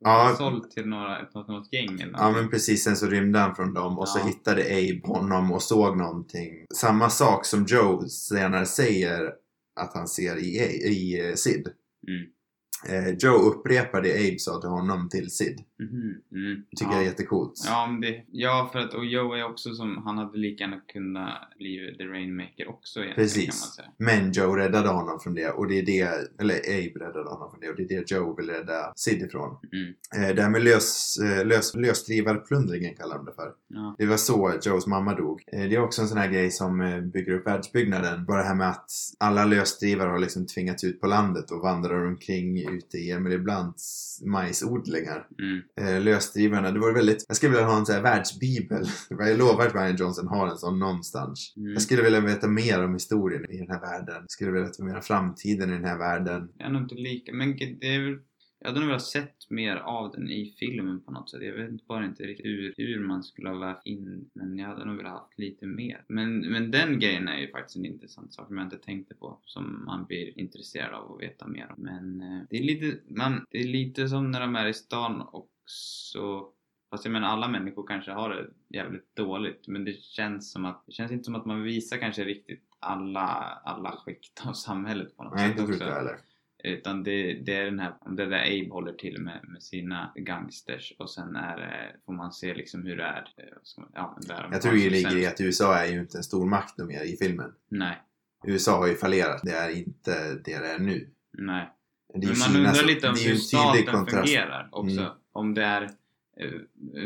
[0.06, 0.36] Ja.
[0.38, 3.73] såld till några, något, något gäng eller Ja men precis, sen så rymde han från
[3.73, 4.26] dem och så Ja.
[4.26, 6.65] hittade Abe honom och såg någonting.
[6.76, 9.34] Samma sak som Joe senare säger
[9.80, 11.67] att han ser i, i eh, Sid.
[12.07, 12.42] Mm.
[12.89, 15.63] Eh, Joe upprepar det Abe sa till honom till Sid.
[15.80, 16.63] Mhm, mm.
[16.78, 16.93] Tycker ja.
[16.93, 17.54] jag är jättecoolt.
[17.65, 20.80] Ja, men det, ja, för att och Joe är också som, han hade lika gärna
[20.80, 23.80] kunnat bli The Rainmaker också Precis.
[23.98, 26.02] Men Joe räddade honom från det och det är det,
[26.39, 29.58] eller Abe räddade honom från det och det är det Joe vill rädda Sid ifrån.
[29.74, 30.30] Mm.
[30.30, 33.52] Eh, det här med lös, eh, lös, lösdrivarplundringen kallar de det för.
[33.67, 33.96] Ja.
[33.98, 35.43] Det var så Joes mamma dog.
[35.52, 38.26] Eh, Det är också en sån här grej som eh, bygger upp världsbyggnaden.
[38.26, 42.08] Bara det här med att alla lösdrivare har liksom tvingats ut på landet och vandrar
[42.08, 45.27] omkring ute i Emily Blunts majsodlingar.
[45.39, 45.62] Mm.
[45.81, 47.25] Eh, lösdrivarna, det vore väldigt...
[47.27, 48.86] Jag skulle vilja ha en sån här världsbibel.
[49.09, 51.53] Jag lovar att Ryan Johnson har en sån någonstans.
[51.57, 51.73] Mm.
[51.73, 54.15] Jag skulle vilja veta mer om historien i den här världen.
[54.15, 56.49] Jag skulle vilja veta mer om framtiden i den här världen.
[56.57, 58.19] Jag är nog inte lika, men det är väl
[58.63, 61.43] jag hade nog velat sett mer av den i filmen på något sätt.
[61.43, 64.86] Jag vet bara inte riktigt hur, hur man skulle ha vävt in men jag hade
[64.86, 66.04] nog velat ha lite mer.
[66.08, 69.39] Men, men den grejen är ju faktiskt en intressant sak som jag inte tänkte på.
[69.45, 71.84] Som man blir intresserad av att veta mer om.
[71.84, 75.21] Men eh, det är lite, man, det är lite som när de är i stan
[75.32, 76.47] också.
[76.89, 78.47] Fast jag menar alla människor kanske har det
[78.78, 79.67] jävligt dåligt.
[79.67, 83.62] Men det känns som att, det känns inte som att man visar kanske riktigt alla,
[83.63, 85.88] alla skikt av samhället på något Nej, sätt inte tror också.
[85.88, 86.19] jag heller.
[86.63, 90.93] Utan det, det är den här, det där Abe håller till med, med sina gangsters
[90.99, 93.28] och sen är det, får man se liksom hur det är.
[93.38, 93.45] eh,
[93.93, 96.78] Ja, där Jag tror det ligger i att USA är ju inte en stor makt
[96.78, 97.52] mer i filmen.
[97.69, 98.02] Nej,
[98.47, 99.41] USA har ju fallerat.
[99.43, 101.10] Det är inte det det är nu.
[101.38, 101.69] nej.
[102.13, 104.99] Det är Men man Kina undrar lite om hur staten fungerar också.
[104.99, 105.12] Mm.
[105.32, 105.89] Om det är eh,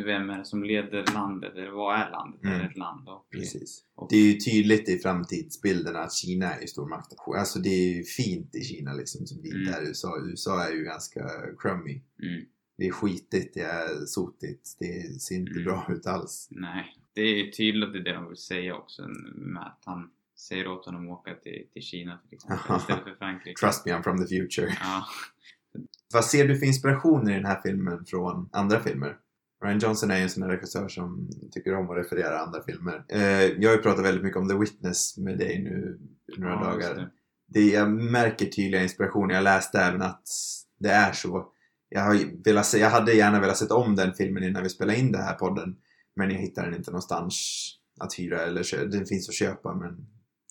[0.06, 2.42] vem är det som leder landet eller vad är landet?
[2.44, 2.60] Är Mm.
[2.60, 3.10] det ett land?
[3.10, 3.84] Och, Precis.
[3.96, 7.14] och, Det är ju tydligt i framtidsbilderna att Kina är stormakt.
[7.38, 9.74] Alltså det är ju fint i Kina liksom som det inte Mm.
[9.74, 10.18] är USA.
[10.30, 12.02] USA är ju ganska crummy.
[12.24, 12.46] mm,
[12.78, 15.64] Det är skitigt, det är sotigt, det ser inte Mm.
[15.64, 16.48] bra ut alls.
[16.52, 20.10] nej, det är ju tydligt det är det de vill säga också med att han
[20.36, 23.60] säger åt honom att åka till, till Kina till exempel istället för Frankrike.
[23.60, 24.78] Trust me, I'm from the future.
[24.80, 25.06] Ja.
[26.14, 29.16] Vad ser du för inspirationer i den här filmen från andra filmer?
[29.64, 33.06] Ryan Johnson är ju en sån här regissör som tycker om att referera andra filmer.
[33.10, 36.00] Eh, jag har ju pratat väldigt mycket om The Witness med dig nu
[36.38, 36.96] några Ja, dagar.
[36.96, 37.10] det.
[37.50, 39.36] Det, jag märker tydliga inspirationer.
[39.36, 40.24] Jag läste även att
[40.80, 41.48] det är så.
[41.90, 45.12] Jag, har velat jag hade gärna velat sett om den filmen innan vi spelade in
[45.12, 45.76] den här podden.
[46.16, 47.36] Men jag hittar den inte någonstans
[48.00, 48.86] att hyra eller köpa.
[48.86, 50.08] Den finns att köpa men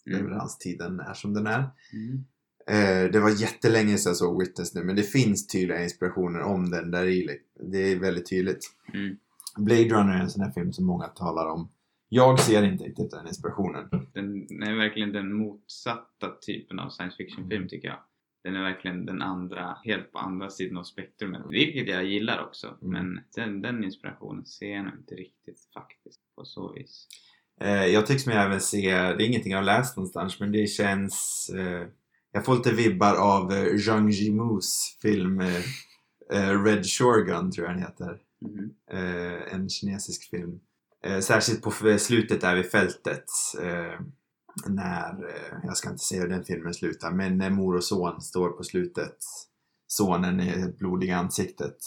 [0.08, 0.18] Mm.
[0.18, 1.58] leveranstiden är som den är.
[1.92, 2.24] Mm.
[2.70, 6.70] Eh, det var jättelänge sedan jag såg Witness nu, men det finns tydliga inspirationer om
[6.70, 7.38] den där i.
[7.72, 8.70] Det är väldigt tydligt.
[8.94, 9.16] Mm.
[9.56, 11.68] Blade Runner är en sån här film som många talar om.
[12.08, 13.88] Jag ser inte riktigt den inspirationen.
[14.12, 17.98] Den är verkligen den motsatta typen av science fiction-film tycker jag.
[18.44, 21.42] Den är verkligen den andra, helt på andra sidan av spektrumet.
[21.50, 22.66] Vilket jag gillar också.
[22.66, 22.92] Mm.
[22.92, 27.08] Men den, den inspirationen ser jag nog inte riktigt faktiskt på så vis.
[27.60, 30.66] Eh, jag tycks mig även se, det är ingenting jag har läst någonstans, men det
[30.66, 31.50] känns...
[31.54, 31.86] Eh,
[32.36, 35.62] jag får lite vibbar av eh, Zhang Yimous film eh,
[36.32, 38.18] eh, Red Shogun, tror jag den heter.
[38.40, 38.70] Mhm.
[38.90, 40.60] eh, en kinesisk film.
[41.04, 43.24] Eh, särskilt på slutet där vid fältet.
[43.62, 44.00] Eh,
[44.66, 48.20] när, eh, jag ska inte säga hur den filmen slutar, men när mor och son
[48.20, 49.16] står på slutet.
[49.86, 50.40] Sonen
[51.02, 51.78] i ansiktet.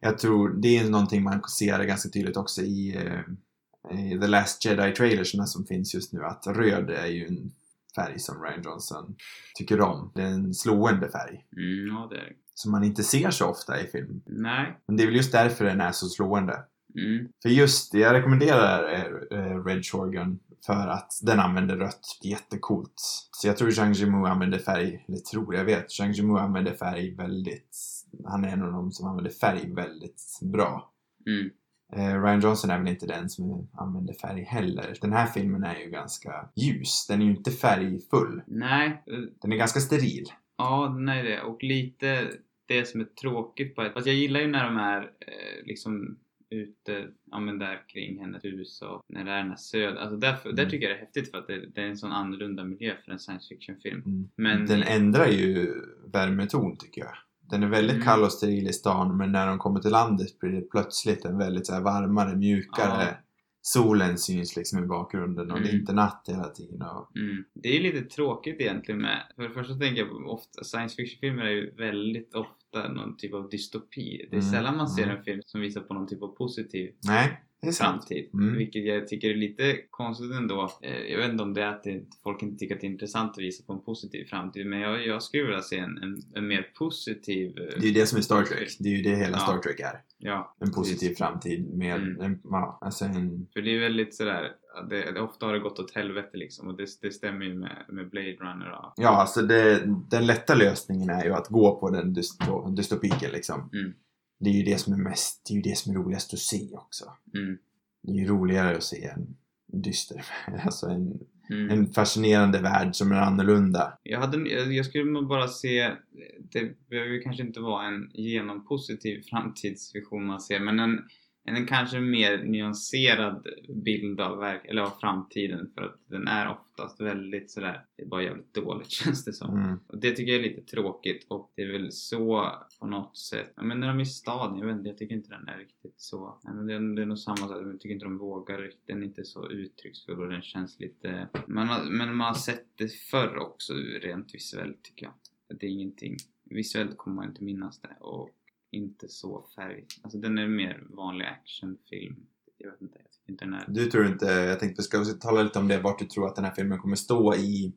[0.00, 4.64] Jag tror det är någonting man ser ganska tydligt också i, eh, i The Last
[4.64, 6.24] Jedi trailersna som finns just nu.
[6.24, 7.52] Att röd är ju en
[7.96, 9.16] färg som Ryan Johnson
[9.54, 10.12] tycker om.
[10.14, 11.46] Det är en slående färg.
[11.56, 12.32] Mm, ja, det är.
[12.54, 14.22] Som man inte ser så ofta i film.
[14.26, 14.80] Nej.
[14.86, 16.64] Men det är väl just därför den är så slående.
[16.94, 17.28] Mm.
[17.42, 22.94] För just jag rekommenderar eh, eh, Red Shorgun för att den använder rött jättecoolt.
[23.30, 27.14] Så jag tror Zhang Yimou använder färg, eller tror, jag vet, Zhang Yimou använder färg
[27.14, 27.76] väldigt,
[28.24, 30.92] han är en av de som använder färg väldigt bra.
[31.26, 31.50] Mm.
[31.92, 34.94] Eh, Ryan Johnson är väl inte den som använder färg heller.
[35.00, 38.42] Den här filmen är ju ganska ljus, den är ju inte färgfull.
[38.46, 39.02] Nej.
[39.42, 40.24] Den är ganska steril.
[40.58, 41.40] Ja, nej det.
[41.42, 42.28] Och lite
[42.66, 43.92] det som är tråkigt på ett...
[43.92, 46.16] Fast jag gillar ju när de är eh, liksom
[46.50, 49.96] ute, ja men där kring hennes hus och när det är den här söd...
[49.96, 50.70] Alltså där Mm.
[50.70, 53.12] tycker jag det är häftigt för att det, det är en sån annorlunda miljö för
[53.12, 54.02] en science fiction film.
[54.06, 54.28] Mm.
[54.36, 54.66] Men...
[54.66, 55.74] Den ändrar ju
[56.12, 57.12] värmeton tycker jag.
[57.50, 58.06] Den är väldigt Mm.
[58.06, 61.38] kall och steril i stan men när de kommer till landet blir det plötsligt en
[61.38, 63.04] väldigt så här varmare, mjukare.
[63.04, 63.14] Ja.
[63.62, 65.80] Solen syns liksom i bakgrunden och det är Mm.
[65.80, 66.82] inte natt hela tiden.
[66.82, 67.16] Och...
[67.16, 67.44] Mm.
[67.54, 69.22] Det är ju lite tråkigt egentligen med...
[69.36, 73.48] För det första tänker jag ofta, science fiction-filmer är ju väldigt ofta någon typ av
[73.48, 74.26] dystopi.
[74.30, 75.16] Det är Mm, sällan man ser mm.
[75.16, 78.08] en film som visar på någon typ av positiv Nej, det är sant.
[78.34, 78.56] Mm.
[78.58, 80.70] Vilket jag tycker är lite konstigt ändå.
[80.82, 82.90] Eh, Jag vet inte om det är att det, folk inte tycker att det är
[82.90, 84.66] intressant att visa på en positiv framtid.
[84.66, 87.58] Men jag, jag skulle vilja se en, en, en mer positiv...
[87.58, 88.76] eh, Det är ju det som är Star Trek.
[88.80, 89.38] Det är ju det hela Ja.
[89.38, 90.00] Star Trek är.
[90.18, 91.18] Ja, En positiv precis.
[91.18, 92.20] framtid med Mm.
[92.20, 93.46] en, ja, alltså en...
[93.52, 94.52] För det är väldigt sådär,
[94.90, 97.84] det, det, ofta har det gått åt helvete liksom och det, det stämmer ju med,
[97.88, 101.90] med Blade Runner och Ja, alltså det, den lätta lösningen är ju att gå på
[101.90, 103.70] den dysto, dystopiken liksom.
[103.72, 103.92] Mm.
[104.38, 106.38] Det är ju det som är mest, det är ju det som är roligast att
[106.38, 107.04] se också.
[107.34, 107.58] mm,
[108.02, 110.24] Det är ju roligare att se en dyster,
[110.64, 111.20] alltså en,
[111.50, 111.70] mm.
[111.70, 113.98] en fascinerande värld som är annorlunda.
[114.02, 115.92] Jag, hade, jag skulle bara se,
[116.38, 121.08] det behöver ju kanske inte vara en genompositiv framtidsvision man ser, men en,
[121.54, 127.00] en kanske mer nyanserad bild av, verk, eller av framtiden för att den är oftast
[127.00, 129.56] väldigt sådär, det är bara jävligt dåligt känns det som.
[129.56, 129.78] Mm.
[129.86, 133.52] Och det tycker jag är lite tråkigt och det är väl så på något sätt.
[133.56, 135.58] Ja, men när de är i staden, jag vet inte, jag tycker inte den är
[135.58, 136.38] riktigt så.
[136.42, 138.86] Ja, men det, är, det är nog samma sak, jag tycker inte de vågar riktigt.
[138.86, 141.28] Den är inte så uttrycksfull och den känns lite...
[141.46, 145.14] Man har, men man har sett det förr också rent visuellt tycker jag.
[145.58, 146.16] Det är ingenting.
[146.44, 148.30] Visuellt kommer man inte minnas det och
[148.76, 149.84] inte så färg.
[150.02, 152.16] Alltså den är mer vanlig actionfilm.
[152.58, 153.64] Jag vet inte, jag tycker inte den är...
[153.68, 156.36] Du tror inte, jag tänkte ska vi tala lite om det, vart du tror att
[156.36, 157.72] den här filmen kommer stå i,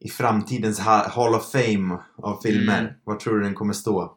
[0.00, 2.80] i framtidens ha- Hall of Fame av filmer.
[2.80, 2.92] Mm.
[3.04, 4.16] Var tror du den kommer stå?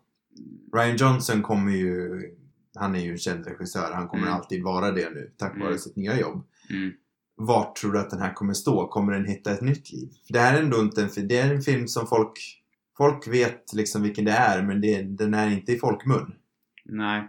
[0.75, 2.21] Ryan Johnson kommer ju,
[2.75, 4.35] han är ju en känd regissör, han kommer Mm.
[4.35, 5.79] alltid vara det nu tack vare Mm.
[5.79, 6.43] sitt nya jobb.
[6.69, 6.91] Mm.
[7.35, 8.87] Vart tror du att den här kommer stå?
[8.87, 10.09] Kommer den hitta ett nytt liv?
[10.27, 12.58] För det här är ändå inte en, det är en film som folk
[12.99, 16.33] Folk vet liksom vilken det är men det, den är inte i folkmun.
[16.85, 17.27] Nej.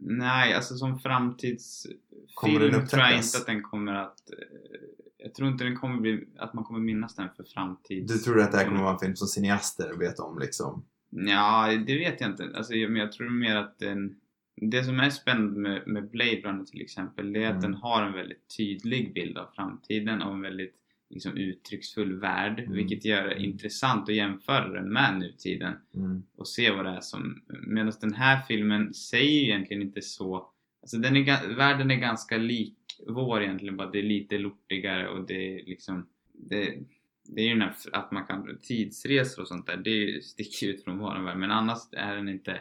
[0.00, 4.30] Nej, alltså som framtidsfilm tror jag inte att den kommer att...
[4.30, 4.78] eh,
[5.18, 8.12] Jag tror inte den kommer bli, att man kommer minnas den för framtids...
[8.12, 10.84] Du tror att det här kommer vara en film som cineaster vet om liksom?
[11.10, 12.50] Ja, det vet jag inte.
[12.56, 14.16] Alltså, jag- men jag tror mer att den...
[14.56, 17.62] Det som är spännande med, med Blade Runner till exempel, det är att Mm.
[17.62, 20.74] den har en väldigt tydlig bild av framtiden och en väldigt
[21.10, 22.72] liksom, uttrycksfull värld, Mm.
[22.72, 23.44] vilket gör det Mm.
[23.44, 26.22] intressant att jämföra den med nutiden Mm.
[26.36, 27.42] och se vad det är som...
[27.66, 30.50] Medan den här filmen säger ju egentligen inte så...
[30.82, 32.74] Alltså den är, världen är ganska lik
[33.06, 36.06] vår egentligen, bara det är lite lortigare och det är liksom...
[36.32, 36.78] Det,
[37.28, 38.58] det är ju den här, att man kan...
[38.62, 41.38] Tidsresor och sånt där, det sticker ut från vår värld.
[41.38, 42.60] Men annars är den inte...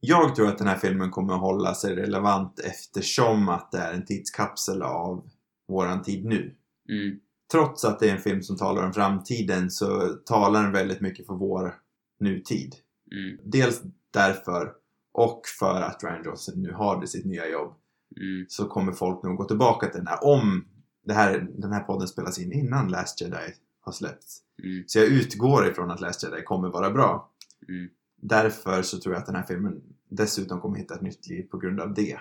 [0.00, 3.94] Jag tror att den här filmen kommer att hålla sig relevant eftersom att det är
[3.94, 5.30] en tidskapsel av
[5.68, 6.54] våran tid nu.
[6.88, 7.20] Mm,
[7.52, 11.26] Trots att det är en film som talar om framtiden så talar den väldigt mycket
[11.26, 11.74] för vår
[12.20, 12.74] nutid.
[13.12, 14.72] mm, Dels därför
[15.12, 17.74] och för att Ryan Johnson nu har det sitt nya jobb
[18.16, 20.64] mm, så kommer folk nog gå tillbaka till den här om
[21.06, 24.38] det här, den här podden spelas in innan Last Jedi har släppts.
[24.62, 27.30] mm, Så jag utgår ifrån att Last Jedi kommer vara bra.
[27.68, 27.88] mm.
[28.24, 31.58] Därför så tror jag att den här filmen dessutom kommer hitta ett nytt liv på
[31.58, 32.18] grund av det.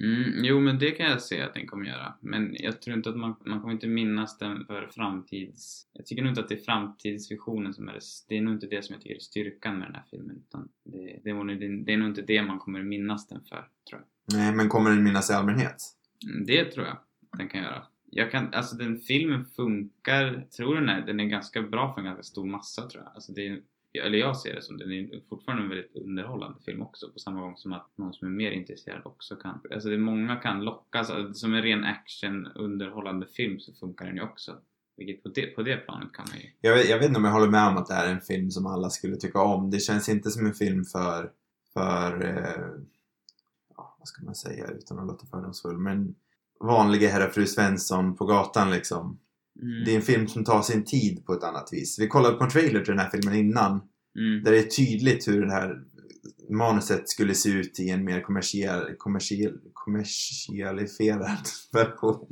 [0.00, 2.14] Mm, jo, men det kan jag se att den kommer göra.
[2.20, 5.86] Men jag tror inte att man, man kommer inte minnas den för framtids...
[5.92, 8.00] Jag tycker nog inte att det är framtidsvisionen som är det...
[8.28, 10.36] Det är nog inte det som jag tycker är styrkan med den här filmen.
[10.48, 13.40] Utan det, det, är nog- det, det är nog inte det man kommer minnas den
[13.44, 14.38] för, tror jag.
[14.38, 15.76] Nej, men kommer den minnas i allmänhet?
[16.30, 16.96] Mm, Det tror jag
[17.38, 17.82] den kan göra.
[18.10, 22.04] Jag kan, alltså den filmen funkar, tror den är, den är ganska bra för en
[22.06, 23.12] ganska stor massa tror jag.
[23.14, 23.60] Alltså det är,
[23.98, 27.40] eller jag ser det som den är fortfarande en väldigt underhållande film också på samma
[27.40, 29.60] gång som att någon som är mer intresserad också kan.
[29.70, 34.06] Alltså det är många kan lockas, alltså, som en ren action underhållande film så funkar
[34.06, 34.56] den ju också.
[34.96, 36.50] Vilket på det, på det planet kan man ju.
[36.60, 38.20] Jag vet, jag vet inte om jag håller med om att det här är en
[38.20, 39.70] film som alla skulle tycka om.
[39.70, 41.30] Det känns inte som en film för,
[41.72, 42.82] för eh,
[43.76, 46.14] ja, vad ska man säga utan att låta fördomsfull, men
[46.60, 49.18] vanliga herrar fru Svensson på gatan liksom.
[49.62, 49.84] Mm.
[49.84, 51.98] Det är en film som tar sin tid på ett annat vis.
[51.98, 53.70] Vi kollade på en trailer till den här filmen innan.
[54.18, 54.44] Mm.
[54.44, 55.82] Där det är tydligt hur det här
[56.50, 61.38] manuset skulle se ut i en mer kommersiell, kommersiell, kommersialiserad
[61.72, 62.28] version.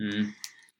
[0.00, 0.26] Mm.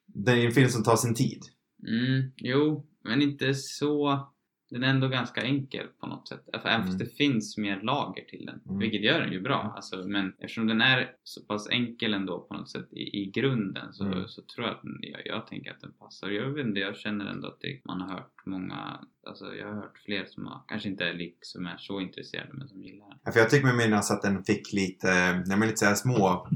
[0.06, 1.42] Det är en film som tar sin tid.
[1.88, 2.32] Mm.
[2.36, 4.28] Jo, men inte så...
[4.72, 6.44] Den är ändå ganska enkel på något sätt.
[6.62, 6.98] För Även fast Mm.
[6.98, 8.60] det finns mer lager till den.
[8.66, 8.78] Mm.
[8.78, 9.72] Vilket gör den ju bra.
[9.76, 13.92] Alltså, men eftersom den är så pass enkel ändå på något sätt i, i grunden
[13.92, 14.28] så, Mm.
[14.28, 16.28] så tror jag att den, jag, jag tänker att den passar.
[16.30, 19.74] Jag vet inte, jag känner ändå att det, man har hört många, alltså jag har
[19.74, 23.18] hört fler som har, kanske inte är liksom är så intresserade men som gillar den.
[23.24, 25.94] Ja, För jag tycker mig minnas att den fick lite, jag menar lite så här
[25.94, 26.46] små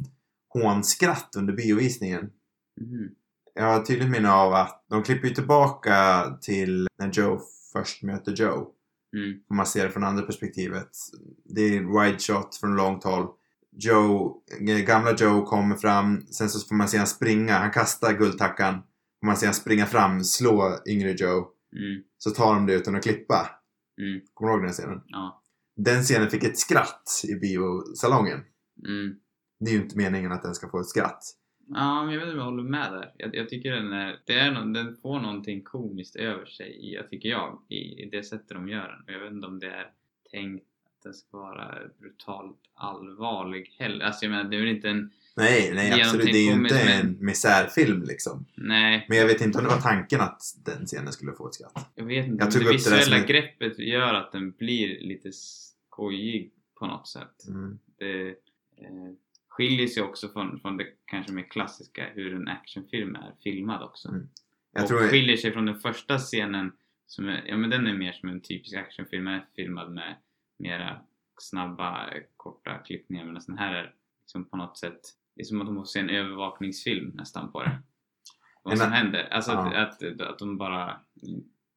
[0.48, 2.30] hånskratt under biovisningen.
[2.80, 3.08] Mhm.
[3.54, 7.38] Jag har tydligt minne av att de klipper ju tillbaka till när Joe
[7.76, 8.72] först möter Joe.
[9.16, 9.40] Mm.
[9.50, 10.88] Om man ser det från andra perspektivet.
[11.44, 13.28] Det är wide shot från långt håll.
[13.72, 16.26] Joe, eh, gamla Joe kommer fram.
[16.26, 17.58] Sen så får man se han springa.
[17.58, 18.74] Han kastar guldtackan.
[19.20, 21.48] Får man se han springa fram, slå yngre Joe.
[21.76, 22.02] Mm.
[22.18, 23.50] Så tar de det utan att klippa.
[24.00, 24.20] Mm.
[24.34, 25.02] Kommer du ihåg den scenen?
[25.06, 25.42] Ja.
[25.76, 28.40] Den scenen fick ett skratt i biosalongen.
[28.86, 29.14] Mm.
[29.60, 31.22] Det är ju inte meningen att den ska få ett skratt.
[31.68, 33.12] Ja, men jag vet inte om jag håller med där.
[33.16, 37.10] Jag, jag tycker den är, det är no, den får någonting komiskt över sig jag
[37.10, 39.00] tycker jag, i, i det sättet de gör den.
[39.06, 39.90] Och jag vet inte om det är
[40.30, 44.04] tänkt att den ska vara brutalt allvarlig heller.
[44.04, 46.26] Alltså jag menar, det är väl inte en, Nej, nej Det absolut.
[46.26, 48.44] Det är ju inte komiskt, en misärfilm liksom.
[48.54, 51.54] nej, Men jag vet inte om det var tanken att den scenen skulle få ett
[51.54, 51.92] skratt.
[51.94, 52.44] jag vet inte.
[52.44, 57.08] Jag tog det det visuella ett- greppet gör att den blir lite skojig på något
[57.08, 57.48] sätt.
[57.48, 57.78] Mm.
[57.98, 58.34] Det eh,
[59.56, 64.08] skiljer sig också från, från det kanske mer klassiska, hur en actionfilm är filmad också.
[64.08, 64.28] Mm.
[64.72, 64.98] Jag och tror...
[64.98, 66.72] skiljer sig från den första scenen
[67.06, 70.16] som är, ja men den är mer som en typisk actionfilm, är filmad med
[70.58, 71.00] mera
[71.40, 75.00] snabba, korta klippningar medan den här är liksom på något sätt,
[75.34, 77.82] det är som att de får se en övervakningsfilm nästan på det.
[78.62, 79.80] Vad som händer, alltså att, Ja.
[79.80, 81.00] att, att de bara,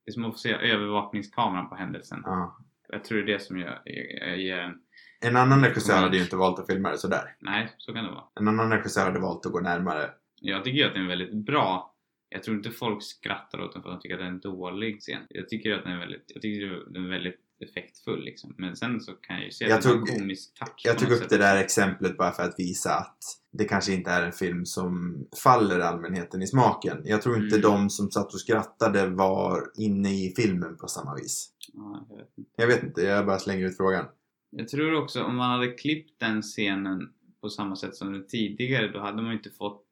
[0.05, 2.21] det är som att få se övervakningskameran på händelsen.
[2.23, 2.57] Ja.
[2.87, 4.81] Jag tror det är det som gör, jag, jag ger en,
[5.25, 7.35] En annan regissör hade ju inte valt att filma det sådär.
[7.39, 8.23] nej så kan det vara.
[8.39, 10.09] En annan regissör hade valt att gå närmare.
[10.41, 11.95] Jag tycker ju att den är väldigt bra.
[12.29, 14.39] Jag tror inte folk skrattar åt den för att de tycker att det är en
[14.39, 15.21] dålig scen.
[15.29, 18.53] Jag tycker att den är väldigt, jag tycker den är väldigt effektfull liksom.
[18.57, 20.97] Men sen så kan jag ju se Jag att den tog- en komisk touch Jag
[20.97, 23.17] tog upp sätt det där exemplet bara för att visa att
[23.51, 27.01] det kanske inte är en film som faller allmänheten i smaken.
[27.03, 27.71] Jag tror inte Mm.
[27.71, 31.49] de som satt och skrattade var inne i filmen på samma vis.
[31.73, 32.27] Ja, jag, vet.
[32.55, 34.05] Jag vet inte, jag bara slänger ut frågan.
[34.49, 38.87] Jag tror också om man hade klippt den scenen på samma sätt som den tidigare
[38.87, 39.85] då hade man ju inte fått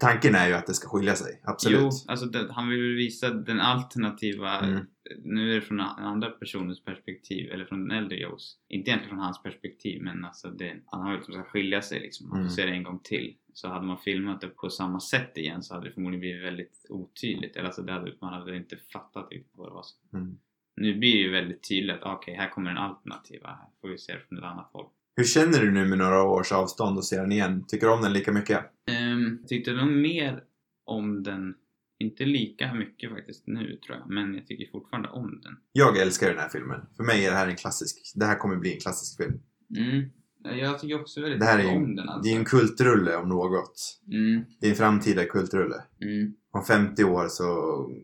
[0.00, 1.78] Tanken är ju att det ska skilja sig, absolut.
[1.80, 4.86] Jo, alltså den, han vill väl visa den alternativa, Mm.
[5.24, 8.56] nu är det från den andra personens perspektiv, eller från den äldre Joes.
[8.68, 12.28] Inte egentligen från hans perspektiv, men alltså det, han har liksom ska skilja sig liksom.
[12.28, 12.50] Man får Mm.
[12.50, 13.36] se det en gång till.
[13.52, 16.86] Så hade man filmat det på samma sätt igen så hade det förmodligen blivit väldigt
[16.88, 17.56] otydligt.
[17.56, 19.82] Eller alltså det hade, man hade inte fattat riktigt vad det var.
[19.82, 20.38] som- Mm.
[20.76, 23.48] Nu blir det ju väldigt tydligt att okej, här kommer den alternativa.
[23.48, 24.86] Här får vi se det från ett annat håll.
[25.16, 27.64] Hur känner du nu med några års avstånd och ser den igen?
[27.68, 28.58] Tycker du om den lika mycket?
[28.90, 30.42] Um, jag tyckte nog mer
[30.84, 31.54] om den,
[31.98, 35.56] inte lika mycket faktiskt nu tror jag, men jag tycker fortfarande om den.
[35.72, 36.80] Jag älskar den här filmen.
[36.96, 39.40] För mig är det här en klassisk, det här kommer bli en klassisk film.
[39.76, 40.10] Mm.
[40.44, 42.22] Ja, Jag tycker också väldigt Det här är om den alltså.
[42.28, 44.00] det är en kultrulle om något.
[44.12, 45.74] Mm, Det är en framtida kultrulle.
[46.00, 47.44] mm, Om 50 år så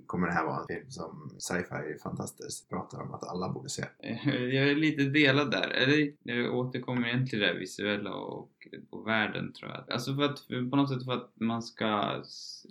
[0.06, 3.84] kommer det här vara en film som sci-fi fantastiskt pratar om att alla borde se.
[4.52, 5.68] Jag är lite delad där.
[5.70, 8.50] Eller, jag återkommer igen till det visuella och,
[8.90, 9.90] och världen tror jag.
[9.90, 12.22] Alltså för att, på något sätt för att man ska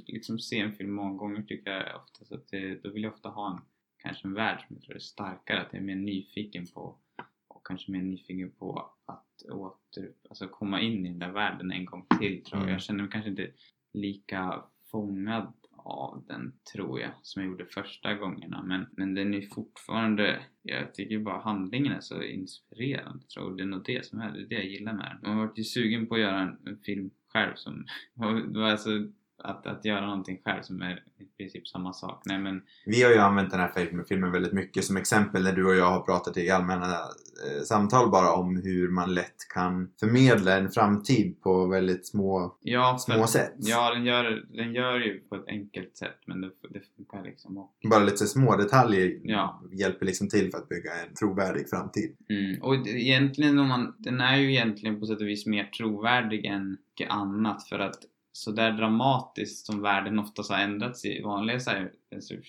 [0.07, 3.29] liksom se en film många gånger tycker jag ofta att det, då vill jag ofta
[3.29, 3.59] ha en,
[4.03, 5.61] kanske en värld som jag tror är starkare.
[5.61, 6.95] Att jag är mer nyfiken på
[7.47, 11.85] och kanske mer nyfiken på att åter, alltså komma in i den där världen en
[11.85, 12.61] gång till tror jag.
[12.61, 12.71] Mm.
[12.71, 13.51] Jag känner mig kanske inte
[13.93, 15.53] lika fångad
[15.87, 20.93] av den tror jag som jag gjorde första gångerna men, men den är fortfarande jag
[20.93, 24.31] tycker bara handlingen är så inspirerande tror jag och det är nog det som är
[24.31, 25.29] det, är det jag gillar med den.
[25.29, 27.85] Man har varit ju sugen på att göra en, en film själv som
[28.53, 28.89] var alltså
[29.43, 32.21] att, att göra någonting själv som är i princip samma sak.
[32.25, 33.71] Nej men Vi har ju använt den här
[34.07, 38.09] filmen, väldigt mycket som exempel när du och jag har pratat i allmänna eh, samtal
[38.11, 43.27] bara om hur man lätt kan förmedla en framtid på väldigt små, ja, för- små
[43.27, 43.53] sätt.
[43.57, 47.57] Ja, den gör, den gör ju på ett enkelt sätt men det, det funkar liksom
[47.57, 49.61] och Bara lite små detaljer Ja.
[49.71, 52.15] hjälper liksom till för att bygga en trovärdig framtid.
[52.29, 52.61] Mm.
[52.61, 56.45] Och det- egentligen om man, den är ju egentligen på sätt och vis mer trovärdig
[56.45, 57.95] än mycket annat för att
[58.37, 61.89] så där dramatiskt som världen oftast har ändrats i vanliga sci-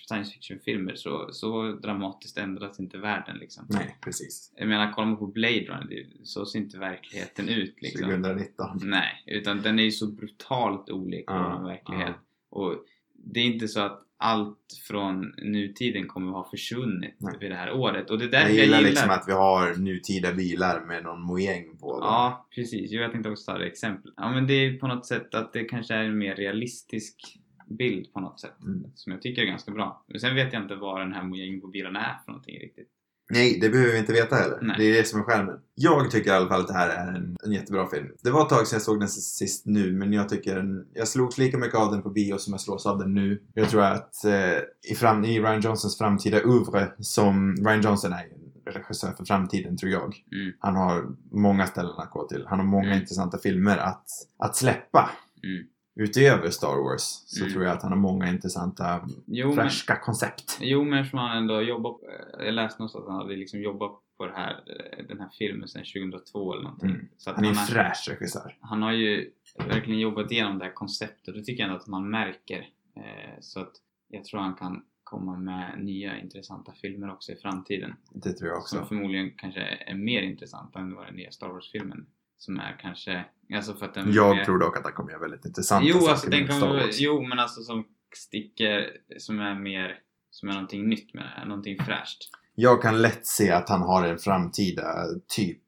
[0.09, 3.67] science fiction-filmer så, så dramatiskt ändras inte världen liksom.
[3.69, 4.53] Nej, precis.
[4.57, 8.11] Jag menar, kollar man på Blade Runner, så ser inte verkligheten ut liksom.
[8.11, 8.79] 2019.
[8.83, 12.17] Nej, utan den är ju så brutalt olik Ja, vår verklighet.
[12.51, 12.75] Och
[13.13, 14.59] det är inte så att allt
[14.89, 17.35] från nutiden kommer att ha försvunnit Nej.
[17.41, 18.11] vid det här året.
[18.11, 21.77] Och det är Jag därför gillar, liksom att vi har nutida bilar med någon mojäng
[21.81, 22.09] på dem.
[22.09, 22.91] Ja, precis.
[22.91, 24.13] Jag tänkte också ta det exempel.
[24.17, 28.13] Ja, men det är på något sätt att det kanske är en mer realistisk bild
[28.13, 28.63] på något sätt.
[28.63, 28.91] Mm.
[28.95, 30.05] Som jag tycker är ganska bra.
[30.09, 32.89] Men sen vet jag inte vad den här mojängen på bilen är för någonting riktigt.
[33.31, 34.59] Nej, det behöver vi inte veta heller.
[34.63, 34.75] Nej.
[34.79, 35.57] Det är det som är skärmen.
[35.75, 38.07] Jag tycker i alla fall att det här är en, en jättebra film.
[38.23, 41.09] Det var ett tag sedan jag såg den sist nu, men jag tycker den, jag
[41.09, 43.43] slogs lika mycket av den på bio som jag slås av den nu.
[43.55, 44.59] Jag tror att eh,
[44.91, 48.27] i, fram, i Ryan Johnsons framtida oeuvre, som Ryan Johnson är
[48.73, 50.23] regissör för framtiden tror jag.
[50.33, 50.53] Mm.
[50.59, 52.45] Han har många ställen att gå till.
[52.49, 53.01] Han har många Mm.
[53.01, 54.07] intressanta filmer att,
[54.39, 55.11] att släppa.
[55.45, 55.67] Mm.
[56.01, 57.53] Utöver Star Wars så Mm.
[57.53, 60.59] tror jag att han har många intressanta, Jo, men, färska koncept.
[60.61, 61.97] jo, men eftersom han ändå jobbat...
[62.39, 64.53] Jag läste någonstans att han hade liksom jobbat på det här,
[64.99, 66.91] eh, den här filmen sedan 2002 eller någonting.
[66.91, 67.09] Mm.
[67.19, 68.57] Så Han är en har- fräsch regissör.
[68.61, 69.31] han har ju
[69.69, 72.69] verkligen jobbat igenom det här konceptet och det tycker jag ändå att man märker.
[72.97, 73.73] Eh, så att
[74.09, 77.95] jag tror han kan komma med nya intressanta filmer också i framtiden.
[78.11, 78.89] Det tror jag Som också.
[78.89, 82.07] förmodligen kanske är mer intressanta än vad den nya Star Wars-filmen.
[82.39, 83.25] Som är kanske...
[83.55, 85.99] Alltså för att den Jag mer, tror dock att han kommer göra väldigt intressanta Jo,
[86.01, 87.01] saker alltså den Wars.
[87.01, 87.85] Jo, men alltså som
[88.17, 88.91] sticker...
[89.19, 89.99] Som är mer...
[90.31, 91.47] Som är någonting nytt med det här.
[91.47, 92.31] Någonting fräscht.
[92.55, 95.63] Jag kan lätt se att han har en framtida typ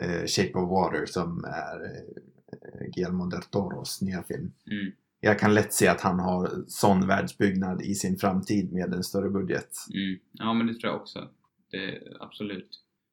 [0.00, 4.52] eh, Shape of Water som är eh, Guillermo del Toros nya film.
[4.70, 4.92] Mm.
[5.20, 9.30] Jag kan lätt se att han har sån världsbyggnad i sin framtid med en större
[9.30, 9.70] budget.
[9.94, 10.18] Mm.
[10.32, 11.28] Ja, men det tror jag också.
[11.70, 12.68] Det, absolut.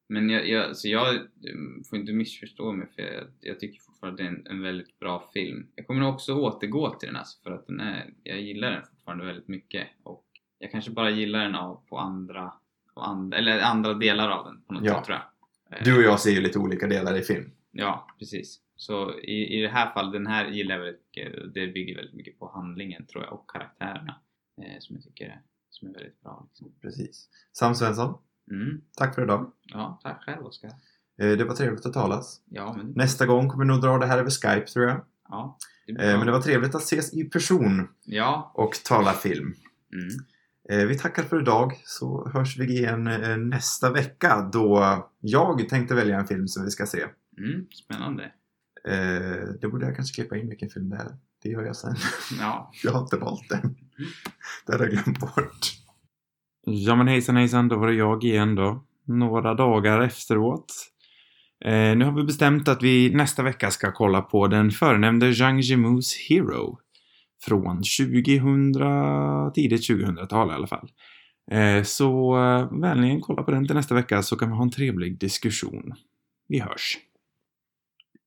[0.08, 4.24] Men jag, jag, så jag mm, får inte missförstå mig för jag, jag tycker fortfarande
[4.24, 5.68] det är en, en väldigt bra film.
[5.76, 9.26] Jag kommer också återgå till den alltså för att den är, jag gillar den fortfarande
[9.26, 10.26] väldigt mycket och
[10.60, 12.54] jag kanske bara gillar den av på andra,
[12.94, 14.96] på andra eller andra delar av den på något Ja.
[14.96, 15.84] sätt tror jag.
[15.84, 17.52] Du och jag ser ju lite olika delar i film.
[17.72, 18.60] Ja, precis.
[18.76, 21.54] Så i, i det här fallet, den här gillar jag väldigt mycket.
[21.54, 24.16] Det bygger väldigt mycket på handlingen tror jag och karaktärerna
[24.62, 26.48] eh, som jag tycker är, som är väldigt bra.
[26.50, 26.72] Liksom.
[26.82, 27.30] Precis.
[27.52, 28.18] Sam Svensson,
[28.52, 28.82] Mm.
[28.98, 29.52] tack för idag.
[29.64, 30.70] Ja, tack själv Oskar.
[31.22, 32.42] Eh, det var trevligt att talas.
[32.50, 35.02] Ja, men Nästa gång kommer vi nog dra det här över Skype tror jag.
[35.30, 38.52] Ja, det Eh, men det var trevligt att ses i person Ja.
[38.56, 39.54] och tala film.
[39.94, 40.10] Mm.
[40.70, 43.04] Eh, Vi tackar för idag så hörs vi igen
[43.50, 47.04] nästa vecka då jag tänkte välja en film som vi ska se.
[47.38, 47.66] Mm.
[47.72, 48.32] Spännande.
[49.62, 51.18] Det borde jag kanske klippa in vilken film det är.
[51.44, 51.96] Det gör jag sen.
[52.40, 52.72] Ja.
[52.84, 53.76] Jag har inte valt den.
[54.66, 55.72] Det hade jag glömt bort.
[56.66, 58.84] Ja men hejsan hejsan, då var det jag igen då.
[59.08, 60.66] Några dagar efteråt.
[61.66, 65.60] Eh, nu har vi bestämt att vi nästa vecka ska kolla på den förnämnde Zhang
[65.60, 66.80] Jimus Hero.
[67.46, 68.74] Från 2000,
[69.54, 70.90] tidigt 2000-tal i alla fall.
[71.52, 74.72] Eh, så eh, vänligen kolla på den till nästa vecka så kan vi ha en
[74.72, 75.94] trevlig diskussion.
[76.48, 76.98] Vi hörs.